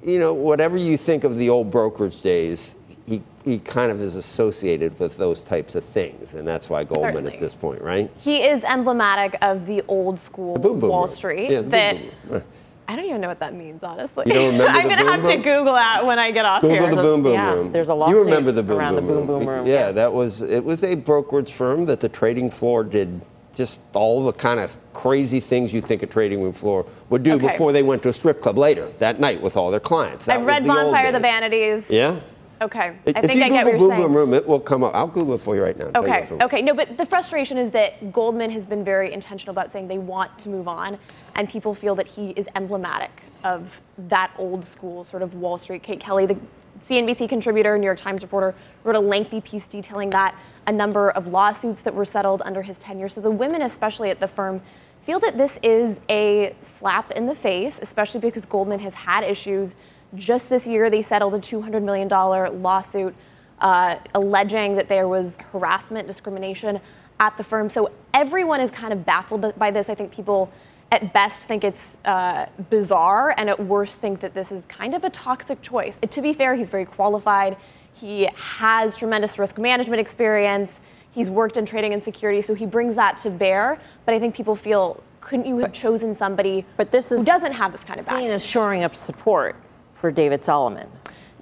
you 0.04 0.18
know, 0.18 0.32
whatever 0.32 0.76
you 0.76 0.96
think 0.96 1.24
of 1.24 1.36
the 1.36 1.50
old 1.50 1.70
brokerage 1.70 2.22
days, 2.22 2.76
he, 3.06 3.22
he 3.44 3.58
kind 3.58 3.90
of 3.92 4.00
is 4.00 4.16
associated 4.16 4.98
with 4.98 5.16
those 5.16 5.44
types 5.44 5.74
of 5.74 5.84
things. 5.84 6.34
And 6.34 6.46
that's 6.46 6.70
why 6.70 6.84
Goldman 6.84 7.12
Certainly. 7.12 7.34
at 7.34 7.40
this 7.40 7.54
point, 7.54 7.82
right? 7.82 8.10
He 8.18 8.42
is 8.42 8.64
emblematic 8.64 9.36
of 9.42 9.66
the 9.66 9.82
old 9.88 10.18
school 10.18 10.56
boom 10.56 10.78
boom 10.80 10.88
Wall 10.90 11.04
room. 11.04 11.12
Street. 11.14 11.50
Yeah, 11.50 11.58
the 11.58 11.62
boom 11.64 11.70
that 11.70 11.96
boom 11.96 12.10
room. 12.30 12.40
Uh. 12.42 12.44
I 12.88 12.96
don't 12.96 13.04
even 13.04 13.20
know 13.20 13.28
what 13.28 13.38
that 13.38 13.54
means, 13.54 13.84
honestly. 13.84 14.24
You 14.26 14.32
don't 14.32 14.52
remember 14.52 14.72
I'm 14.78 14.88
gonna 14.88 15.04
boom 15.04 15.12
have 15.12 15.24
to? 15.24 15.36
Google 15.36 15.74
that 15.74 16.04
when 16.04 16.18
I 16.18 16.32
get 16.32 16.44
off 16.44 16.62
Google 16.62 16.76
here. 16.76 16.88
the 16.96 16.96
boom 16.96 17.22
boom 17.22 17.32
yeah, 17.34 17.52
room. 17.52 17.70
there's 17.70 17.88
a 17.88 17.92
You 17.92 17.98
lawsuit 17.98 18.24
remember 18.24 18.50
the 18.52 18.62
boom 18.64 18.78
around 18.78 18.94
the 18.96 19.02
boom 19.02 19.26
boom 19.26 19.40
boom 19.40 19.48
room, 19.48 19.66
Yeah, 19.66 19.72
yeah. 19.86 19.92
that 19.92 20.12
was 20.12 20.42
it. 20.42 20.64
Was 20.64 20.82
a 20.82 20.96
brokerage 20.96 21.52
firm 21.52 21.84
that 21.86 22.00
the 22.00 22.08
trading 22.08 22.50
floor 22.50 22.82
did 22.82 23.20
just 23.54 23.80
all 23.94 24.24
the 24.24 24.32
kind 24.32 24.60
of 24.60 24.78
crazy 24.94 25.40
things 25.40 25.72
you 25.74 25.80
think 25.80 26.02
a 26.02 26.06
trading 26.06 26.42
room 26.42 26.52
floor 26.52 26.86
would 27.08 27.22
do 27.22 27.32
Okay. 27.32 27.48
before 27.48 27.72
they 27.72 27.82
went 27.82 28.02
to 28.04 28.08
a 28.08 28.12
strip 28.12 28.40
club 28.40 28.56
later 28.58 28.88
that 28.98 29.20
night 29.20 29.40
with 29.42 29.56
all 29.56 29.70
their 29.70 29.80
clients. 29.80 30.26
That 30.26 30.38
I've 30.38 30.46
read 30.46 30.64
the 30.64 30.68
Bonfire 30.68 31.08
of 31.08 31.12
the. 31.14 31.20
Vanities. 31.20 31.90
Yeah. 31.90 32.18
Okay. 32.62 32.94
If 33.06 33.16
I 33.16 33.20
think 33.22 33.36
you 33.36 33.44
I 33.44 33.48
get 33.48 33.64
Google 33.64 33.72
what 33.72 33.80
you're 33.80 33.90
saying. 33.96 34.02
boom 34.08 34.16
room, 34.16 34.34
it 34.34 34.46
will 34.46 34.60
come 34.60 34.84
up. 34.84 34.94
I'll 34.94 35.06
Google 35.06 35.34
it 35.34 35.40
for 35.40 35.56
you 35.56 35.62
right 35.62 35.76
now. 35.78 35.90
Okay, 35.94 36.28
okay. 36.42 36.60
No, 36.62 36.74
but 36.74 36.98
the 36.98 37.06
frustration 37.06 37.56
is 37.56 37.70
that 37.70 38.12
Goldman 38.12 38.50
has 38.50 38.66
been 38.66 38.84
very 38.84 39.12
intentional 39.12 39.52
about 39.52 39.72
saying 39.72 39.88
they 39.88 39.96
want 39.98 40.38
to 40.40 40.50
move 40.50 40.68
on, 40.68 40.98
and 41.36 41.48
people 41.48 41.74
feel 41.74 41.94
that 41.94 42.06
he 42.06 42.30
is 42.32 42.46
emblematic 42.56 43.10
of 43.44 43.80
that 43.96 44.30
old 44.36 44.64
school 44.66 45.04
sort 45.04 45.22
of 45.22 45.34
Wall 45.34 45.56
Street. 45.56 45.82
Kate 45.82 46.00
Kelly, 46.00 46.26
the 46.26 46.36
CNBC 46.90 47.28
contributor, 47.28 47.78
New 47.78 47.84
York 47.84 47.98
Times 47.98 48.22
reporter, 48.22 48.52
wrote 48.82 48.96
a 48.96 49.00
lengthy 49.00 49.40
piece 49.40 49.68
detailing 49.68 50.10
that, 50.10 50.34
a 50.66 50.72
number 50.72 51.10
of 51.10 51.28
lawsuits 51.28 51.82
that 51.82 51.94
were 51.94 52.04
settled 52.04 52.42
under 52.44 52.62
his 52.62 52.80
tenure. 52.80 53.08
So 53.08 53.20
the 53.20 53.30
women, 53.30 53.62
especially 53.62 54.10
at 54.10 54.18
the 54.18 54.26
firm, 54.26 54.60
feel 55.02 55.20
that 55.20 55.38
this 55.38 55.60
is 55.62 56.00
a 56.10 56.56
slap 56.60 57.12
in 57.12 57.26
the 57.26 57.34
face, 57.34 57.78
especially 57.80 58.20
because 58.20 58.44
Goldman 58.44 58.80
has 58.80 58.92
had 58.92 59.22
issues. 59.22 59.74
Just 60.16 60.48
this 60.48 60.66
year, 60.66 60.90
they 60.90 61.00
settled 61.00 61.34
a 61.34 61.38
$200 61.38 61.80
million 61.82 62.08
lawsuit 62.60 63.14
uh, 63.60 63.96
alleging 64.16 64.74
that 64.74 64.88
there 64.88 65.06
was 65.06 65.36
harassment, 65.52 66.08
discrimination 66.08 66.80
at 67.20 67.36
the 67.36 67.44
firm. 67.44 67.70
So 67.70 67.92
everyone 68.14 68.60
is 68.60 68.70
kind 68.72 68.92
of 68.92 69.06
baffled 69.06 69.56
by 69.56 69.70
this. 69.70 69.88
I 69.88 69.94
think 69.94 70.10
people 70.10 70.50
at 70.92 71.12
best 71.12 71.46
think 71.46 71.64
it's 71.64 71.96
uh, 72.04 72.46
bizarre, 72.68 73.34
and 73.36 73.48
at 73.48 73.64
worst 73.64 73.98
think 73.98 74.20
that 74.20 74.34
this 74.34 74.50
is 74.50 74.64
kind 74.66 74.94
of 74.94 75.04
a 75.04 75.10
toxic 75.10 75.62
choice. 75.62 75.98
To 76.08 76.22
be 76.22 76.32
fair, 76.32 76.54
he's 76.54 76.68
very 76.68 76.84
qualified. 76.84 77.56
He 77.92 78.28
has 78.34 78.96
tremendous 78.96 79.38
risk 79.38 79.58
management 79.58 80.00
experience. 80.00 80.80
He's 81.12 81.30
worked 81.30 81.56
in 81.56 81.66
trading 81.66 81.92
and 81.92 82.02
security, 82.02 82.42
so 82.42 82.54
he 82.54 82.66
brings 82.66 82.96
that 82.96 83.18
to 83.18 83.30
bear. 83.30 83.80
But 84.04 84.14
I 84.14 84.18
think 84.18 84.34
people 84.34 84.56
feel, 84.56 85.02
couldn't 85.20 85.46
you 85.46 85.58
have 85.58 85.72
chosen 85.72 86.14
somebody 86.14 86.64
But 86.76 86.90
this 86.90 87.12
is 87.12 87.20
who 87.20 87.26
doesn't 87.26 87.52
have 87.52 87.72
this 87.72 87.84
kind 87.84 88.00
of 88.00 88.06
seen 88.06 88.30
as 88.30 88.44
shoring 88.44 88.82
up 88.82 88.94
support 88.94 89.56
for 89.94 90.10
David 90.10 90.42
Solomon. 90.42 90.88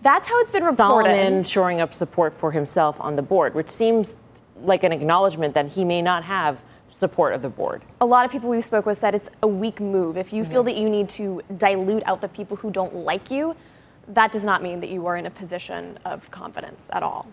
That's 0.03 0.29
how 0.29 0.39
it's 0.41 0.51
been 0.51 0.65
reported. 0.65 1.11
Solomon 1.11 1.45
shoring 1.45 1.81
up 1.81 1.95
support 1.95 2.35
for 2.35 2.51
himself 2.51 3.01
on 3.01 3.17
the 3.17 3.23
board, 3.23 3.55
which 3.55 3.71
seems 3.71 4.17
like 4.61 4.85
an 4.85 4.93
acknowledgement 4.93 5.55
that 5.55 5.69
he 5.69 5.85
may 5.85 6.03
not 6.03 6.25
have 6.25 6.61
support 6.91 7.35
of 7.35 7.43
the 7.43 7.49
board. 7.49 7.83
a 8.01 8.07
lot 8.07 8.25
of 8.25 8.31
people 8.33 8.49
we 8.49 8.61
spoke 8.61 8.87
with 8.87 8.99
said 8.99 9.15
it's 9.15 9.29
a 9.43 9.47
weak 9.49 9.81
move. 9.81 10.17
If 10.17 10.33
you 10.33 10.43
Mm-hmm. 10.43 10.53
feel 10.53 10.63
that 10.65 10.77
you 10.77 10.89
need 10.89 11.09
to 11.11 11.43
dilute 11.57 12.03
out 12.07 12.21
the 12.21 12.29
people 12.29 12.57
who 12.57 12.71
don't 12.71 12.95
like 12.95 13.31
you, 13.31 13.55
that 14.09 14.33
does 14.33 14.45
not 14.45 14.63
mean 14.63 14.81
that 14.81 14.89
you 14.91 15.07
are 15.07 15.17
in 15.17 15.27
a 15.27 15.31
position 15.31 15.99
of 16.05 16.31
confidence 16.31 16.89
at 16.93 17.03
all. 17.03 17.27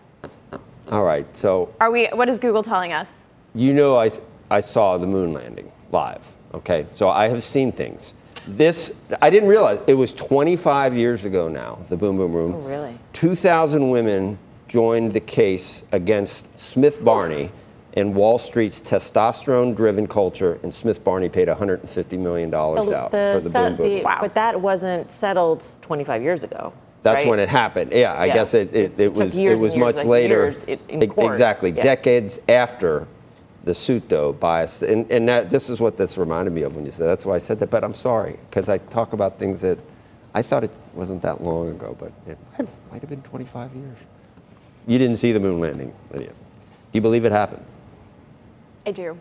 All 0.92 1.04
right. 1.04 1.26
So 1.36 1.74
Are 1.80 1.90
we? 1.90 2.06
What 2.08 2.28
is 2.28 2.38
Google 2.38 2.62
telling 2.62 2.92
us? 2.92 3.12
you 3.54 3.72
know 3.72 3.96
I, 3.96 4.10
I 4.50 4.60
saw 4.60 4.98
the 4.98 5.06
moon 5.06 5.32
landing 5.32 5.72
live 5.90 6.20
okay 6.52 6.84
so 6.90 7.08
i 7.08 7.26
have 7.26 7.42
seen 7.42 7.72
things 7.72 8.12
this 8.46 8.92
i 9.22 9.30
didn't 9.30 9.48
realize 9.48 9.80
it 9.86 9.94
was 9.94 10.12
25 10.12 10.94
years 10.94 11.24
ago 11.24 11.48
now 11.48 11.78
the 11.88 11.96
boom 11.96 12.18
boom 12.18 12.32
room 12.34 12.54
Oh, 12.54 12.58
really? 12.58 12.98
2000 13.14 13.88
women 13.88 14.38
joined 14.68 15.12
the 15.12 15.20
case 15.20 15.84
against 15.92 16.54
smith 16.58 17.02
barney 17.02 17.50
and 17.96 18.14
wall 18.14 18.38
street's 18.38 18.80
testosterone 18.82 19.74
driven 19.74 20.06
culture 20.06 20.58
and 20.62 20.72
smith 20.72 21.02
barney 21.02 21.28
paid 21.28 21.48
150 21.48 22.16
million 22.18 22.50
dollars 22.50 22.90
out 22.90 23.10
for 23.10 23.16
the 23.40 23.42
set- 23.42 23.76
boom 23.76 23.88
boom 23.88 23.96
the- 23.96 24.02
But 24.20 24.34
that 24.34 24.60
wasn't 24.60 25.10
settled 25.10 25.64
25 25.82 26.22
years 26.22 26.44
ago. 26.44 26.72
that's 27.02 27.24
right? 27.24 27.30
when 27.30 27.38
it 27.38 27.48
happened. 27.48 27.92
Yeah, 27.92 28.12
I 28.14 28.26
Yeah. 28.26 28.34
guess 28.34 28.52
it, 28.54 28.68
it, 28.74 28.98
It 28.98 29.00
it 29.00 29.14
took 29.14 29.24
was 29.26 29.34
years 29.34 29.60
it 29.60 29.62
was 29.62 29.74
years, 29.74 29.80
much 29.84 29.96
like 29.96 30.06
later. 30.06 30.34
years 30.44 30.62
in- 30.64 30.78
in 30.88 31.08
court. 31.08 31.32
Exactly, 31.32 31.70
Yeah. 31.70 31.82
decades 31.82 32.38
after 32.48 33.06
the 33.64 33.74
suit, 33.74 34.08
though, 34.08 34.32
bias. 34.32 34.82
And, 34.82 35.10
and 35.10 35.28
that, 35.28 35.48
this 35.50 35.70
is 35.70 35.80
what 35.80 35.96
this 35.96 36.16
reminded 36.18 36.52
me 36.52 36.62
of 36.62 36.76
when 36.76 36.84
you 36.84 36.92
said. 36.92 37.06
That's 37.06 37.24
why 37.26 37.34
I 37.34 37.38
said 37.38 37.58
that. 37.60 37.70
But 37.70 37.82
I'm 37.84 37.94
sorry 37.94 38.36
because 38.50 38.68
I 38.68 38.78
talk 38.78 39.12
about 39.12 39.38
things 39.38 39.60
that 39.62 39.78
I 40.34 40.42
thought 40.42 40.62
it 40.64 40.70
wasn't 40.94 41.22
that 41.22 41.42
long 41.42 41.70
ago, 41.70 41.96
but 41.98 42.12
it 42.28 42.38
might, 42.58 42.68
might 42.92 43.00
have 43.00 43.10
been 43.10 43.22
25 43.22 43.72
years. 43.74 43.96
You 44.86 44.98
didn't 44.98 45.16
see 45.16 45.32
the 45.32 45.40
moon 45.40 45.58
landing, 45.60 45.92
Lydia. 46.12 46.28
Do 46.30 46.34
you 46.92 47.00
believe 47.00 47.24
it 47.24 47.32
happened? 47.32 47.64
I 48.86 48.92
do, 48.92 49.16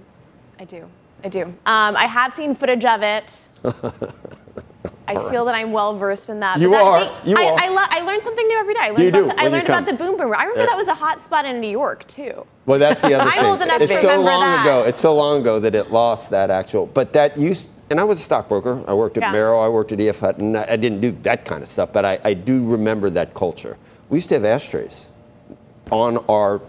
I 0.60 0.66
do, 0.66 0.86
I 1.24 1.30
do. 1.30 1.44
Um, 1.46 1.96
I 1.98 2.06
have 2.06 2.34
seen 2.34 2.56
footage 2.56 2.86
of 2.86 3.02
it. 3.02 3.40
I 5.08 5.14
feel 5.30 5.46
that 5.46 5.54
I'm 5.54 5.72
well 5.72 5.96
versed 5.98 6.30
in 6.30 6.40
that. 6.40 6.60
You 6.60 6.72
that- 6.72 6.82
are, 6.82 7.24
see, 7.24 7.30
you 7.32 7.38
I, 7.38 7.46
are. 7.46 7.60
I, 7.62 7.68
lo- 7.70 7.86
I 7.90 8.02
learn 8.02 8.22
something 8.24 8.48
new 8.48 8.58
every 8.58 8.74
day. 8.74 8.80
I 8.82 8.90
learned 8.90 9.02
You 9.04 9.10
about 9.10 9.20
do, 9.20 9.28
The, 9.36 9.42
I 9.42 9.48
learned 9.50 9.66
about 9.68 9.86
the 9.86 9.94
boom 9.94 10.18
boom. 10.18 10.34
I 10.34 10.44
remember 10.44 10.62
Yeah. 10.62 10.66
that 10.68 10.78
was 10.78 10.88
a 10.88 10.96
hot 10.96 11.22
spot 11.22 11.46
in 11.46 11.60
New 11.62 11.70
York 11.70 12.08
too. 12.08 12.46
Well, 12.66 12.80
that's 12.80 13.02
the 13.04 13.14
other 13.14 13.24
I'm 13.30 13.38
thing. 13.38 13.46
old 13.46 13.62
enough 13.62 13.82
it's 13.82 13.94
to 13.94 14.00
so 14.02 14.10
remember 14.10 14.32
long 14.32 14.42
that. 14.42 14.62
ago. 14.66 14.84
It's 14.84 15.00
so 15.00 15.16
long 15.16 15.42
ago 15.42 15.60
that 15.60 15.76
it 15.76 15.92
lost 15.92 16.32
that 16.32 16.50
actual. 16.50 16.88
But 16.88 17.14
that 17.14 17.38
used, 17.38 17.70
and 17.92 18.00
I 18.00 18.04
was 18.04 18.20
a 18.20 18.24
stockbroker. 18.24 18.84
I 18.88 18.94
worked 18.96 19.18
at 19.18 19.22
Yeah. 19.24 19.32
Merrill. 19.32 19.60
I 19.62 19.68
worked 19.68 19.92
at 19.92 20.00
EF 20.00 20.20
Hutton. 20.20 20.56
I, 20.56 20.72
I 20.74 20.76
didn't 20.76 21.02
do 21.02 21.12
that 21.24 21.46
kind 21.46 21.62
of 21.62 21.68
stuff, 21.68 21.94
but 21.94 22.04
I, 22.04 22.20
I 22.24 22.34
do 22.34 22.66
remember 22.66 23.10
that 23.12 23.34
culture. 23.36 23.78
We 24.10 24.18
used 24.18 24.30
to 24.30 24.36
have 24.36 24.46
ashtrays 24.46 25.08
on 25.92 26.18
our 26.30 26.62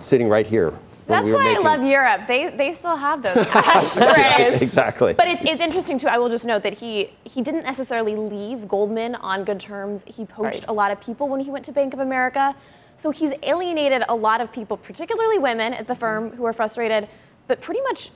sitting 0.00 0.28
right 0.28 0.46
here. 0.46 0.74
That's 1.06 1.26
we 1.26 1.34
why 1.34 1.44
making, 1.44 1.66
I 1.66 1.76
love 1.76 1.82
Europe. 1.84 2.22
They 2.26 2.48
they 2.48 2.72
still 2.72 2.96
have 2.96 3.22
those 3.22 3.36
ashtrays. 3.54 4.60
exactly. 4.60 5.12
But 5.14 5.28
it's, 5.28 5.42
it's 5.44 5.60
interesting 5.60 5.98
too. 5.98 6.08
I 6.08 6.18
will 6.18 6.28
just 6.30 6.44
note 6.44 6.62
that 6.62 6.74
he 6.74 7.10
he 7.24 7.42
didn't 7.42 7.64
necessarily 7.64 8.16
leave 8.16 8.68
Goldman 8.68 9.14
on 9.16 9.44
good 9.44 9.60
terms. 9.60 10.02
He 10.06 10.24
poached 10.24 10.60
Right. 10.60 10.68
a 10.68 10.72
lot 10.72 10.90
of 10.90 11.00
people 11.00 11.28
when 11.28 11.40
he 11.40 11.50
went 11.50 11.64
to 11.66 11.72
Bank 11.72 11.92
of 11.94 12.00
America. 12.00 12.54
So 12.96 13.10
he's 13.10 13.32
alienated 13.42 14.04
a 14.08 14.14
lot 14.14 14.40
of 14.40 14.52
people, 14.52 14.76
particularly 14.76 15.38
women 15.38 15.74
at 15.74 15.86
the 15.86 15.94
firm 15.96 16.30
who 16.30 16.44
are 16.44 16.52
frustrated, 16.52 17.08
but 17.48 17.60
pretty 17.60 17.80
much 17.82 18.10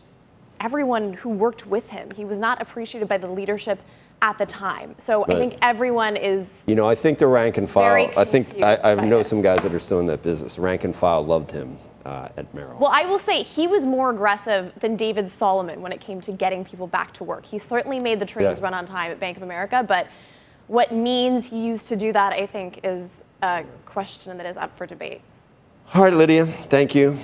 everyone 0.61 1.13
who 1.15 1.31
worked 1.31 1.67
with 1.67 1.89
him. 1.91 2.09
He 2.17 2.25
was 2.25 2.39
not 2.39 2.63
appreciated 2.63 3.09
by 3.09 3.19
the 3.19 3.29
leadership 3.29 3.81
at 4.21 4.37
the 4.39 4.47
time. 4.47 4.95
So 4.99 5.25
I 5.25 5.35
think 5.37 5.57
everyone 5.63 6.17
is 6.17 6.49
You 6.67 6.75
know, 6.75 6.89
I 6.89 6.95
think 6.95 7.19
the 7.19 7.27
rank 7.27 7.57
and 7.59 7.69
file. 7.71 8.11
I 8.17 8.25
think 8.25 8.61
I, 8.63 8.77
I 8.93 8.95
know 8.95 9.19
this. 9.19 9.29
some 9.29 9.43
guys 9.43 9.63
that 9.63 9.73
are 9.75 9.79
still 9.79 10.01
in 10.01 10.07
that 10.07 10.23
business. 10.23 10.59
Rank 10.59 10.85
and 10.85 10.95
file 10.95 11.25
loved 11.25 11.51
him 11.53 11.79
uh, 12.05 12.29
at 12.37 12.53
Merrill. 12.55 12.79
Well, 12.79 12.91
I 12.93 13.05
will 13.05 13.19
say 13.19 13.43
he 13.43 13.67
was 13.67 13.85
more 13.85 14.11
aggressive 14.11 14.73
than 14.81 14.97
David 14.97 15.29
Solomon 15.31 15.81
when 15.83 15.93
it 15.93 16.01
came 16.01 16.21
to 16.23 16.33
getting 16.33 16.65
people 16.65 16.87
back 16.87 17.13
to 17.15 17.25
work. 17.25 17.45
He 17.45 17.59
certainly 17.59 18.01
made 18.01 18.19
the 18.19 18.27
trains 18.27 18.59
Yeah. 18.59 18.65
run 18.65 18.75
on 18.75 18.87
time 18.87 19.13
at 19.13 19.21
Bank 19.21 19.37
of 19.37 19.43
America, 19.43 19.85
but 19.87 20.09
what 20.67 20.93
means 20.93 21.47
he 21.49 21.65
used 21.65 21.89
to 21.89 21.97
do 21.97 22.13
that, 22.13 22.33
I 22.33 22.47
think, 22.47 22.81
is 22.83 23.11
a 23.43 23.63
question 23.87 24.37
that 24.37 24.47
is 24.47 24.57
up 24.57 24.77
for 24.77 24.85
debate. 24.87 25.21
All 25.95 26.03
right, 26.03 26.13
Lydia, 26.13 26.45
thank 26.45 26.95
you. 26.95 27.17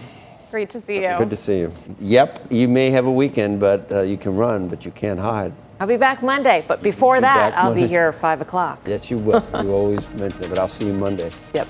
Great 0.50 0.70
to 0.70 0.80
see 0.80 1.02
you. 1.02 1.14
Good 1.18 1.30
to 1.30 1.36
see 1.36 1.58
you. 1.58 1.72
Yep, 2.00 2.46
you 2.52 2.68
may 2.68 2.90
have 2.90 3.06
a 3.06 3.10
weekend, 3.10 3.58
but 3.58 3.90
uh, 3.90 4.00
you 4.02 4.16
can 4.16 4.36
run, 4.36 4.68
but 4.68 4.84
you 4.84 4.92
can't 4.92 5.18
hide. 5.18 5.52
I'll 5.80 5.86
be 5.86 5.96
back 5.96 6.22
Monday, 6.22 6.64
but 6.68 6.82
before 6.82 7.16
Be 7.16 7.22
that, 7.22 7.50
back 7.50 7.58
I'll 7.58 7.70
Monday. 7.70 7.82
be 7.82 7.88
here 7.88 8.08
at 8.08 8.14
5 8.14 8.40
o'clock. 8.40 8.80
Yes, 8.86 9.10
you 9.10 9.18
will. 9.18 9.44
you 9.62 9.72
always 9.72 10.08
mention 10.10 10.44
it, 10.44 10.48
but 10.48 10.58
I'll 10.58 10.68
see 10.68 10.86
you 10.86 10.92
Monday. 10.92 11.30
Yep. 11.54 11.68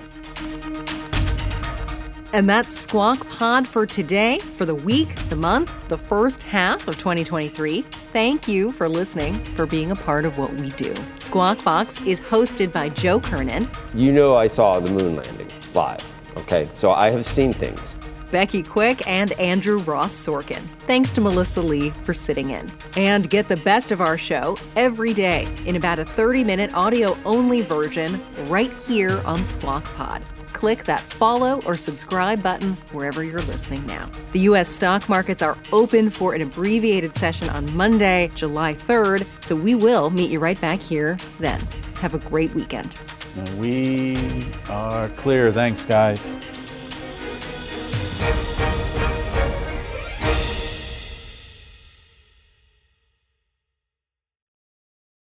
And 2.35 2.51
that's 2.51 2.77
Squawk 2.77 3.25
Pod 3.29 3.67
for 3.67 3.87
today, 3.87 4.41
for 4.41 4.67
the 4.67 4.75
week, 4.75 5.15
the 5.29 5.37
month, 5.37 5.73
the 5.89 5.97
first 5.97 6.43
half 6.43 6.89
of 6.89 6.99
2023. 6.99 7.83
Thank 8.13 8.49
you 8.49 8.73
for 8.73 8.89
listening, 8.89 9.35
for 9.55 9.67
being 9.67 9.93
a 9.93 9.97
part 9.97 10.25
of 10.25 10.37
what 10.37 10.53
we 10.55 10.71
do. 10.71 10.93
Squawk 11.17 11.63
Box 11.63 12.01
is 12.03 12.21
hosted 12.21 12.73
by 12.73 12.89
Joe 12.89 13.21
Kernen, 13.21 13.69
You 13.95 14.11
know 14.13 14.35
I 14.35 14.49
saw 14.49 14.81
the 14.81 14.91
moon 14.91 15.15
landing 15.17 15.49
live. 15.75 16.05
Okay, 16.39 16.69
so 16.73 16.93
I 16.93 17.11
have 17.11 17.25
seen 17.25 17.53
things. 17.53 17.95
Becky 18.35 18.65
Quick, 18.65 19.07
and 19.07 19.31
Andrew 19.39 19.79
Ross 19.79 20.13
Sorkin. 20.13 20.61
Thanks 20.89 21.13
to 21.13 21.21
Melissa 21.21 21.63
Lee 21.63 21.91
for 22.03 22.13
sitting 22.13 22.51
in. 22.51 22.69
And 22.97 23.31
get 23.31 23.47
the 23.47 23.59
best 23.59 23.93
of 23.93 24.01
our 24.01 24.19
show 24.19 24.57
every 24.75 25.15
day 25.15 25.47
in 25.67 25.77
about 25.77 26.01
a 26.01 26.05
30 26.05 26.43
minute 26.43 26.75
audio 26.75 27.17
only 27.25 27.63
version 27.63 28.21
right 28.47 28.73
here 28.89 29.23
on 29.25 29.45
Squawk 29.45 29.85
Pod. 29.95 30.21
Click 30.53 30.83
that 30.83 30.99
follow 30.99 31.63
or 31.65 31.77
subscribe 31.77 32.43
button 32.43 32.73
wherever 32.91 33.23
you're 33.23 33.43
listening 33.43 33.87
now. 33.87 34.11
The 34.33 34.41
U.S. 34.41 34.69
stock 34.69 35.09
markets 35.09 35.41
are 35.41 35.57
open 35.73 36.11
for 36.11 36.35
an 36.35 36.43
abbreviated 36.43 37.15
session 37.15 37.49
on 37.51 37.73
Monday, 37.77 38.33
July 38.35 38.75
3rd, 38.75 39.29
so 39.45 39.55
we 39.55 39.77
will 39.77 40.11
meet 40.11 40.29
you 40.29 40.41
right 40.41 40.61
back 40.61 40.81
here 40.81 41.17
then. 41.39 41.61
Have 42.01 42.15
a 42.15 42.19
great 42.19 42.53
weekend. 42.53 42.99
We 43.59 44.49
are 44.69 45.09
clear. 45.11 45.53
Thanks, 45.53 45.87
guys. 45.87 46.21
Thank 48.17 48.59
you. 48.59 48.74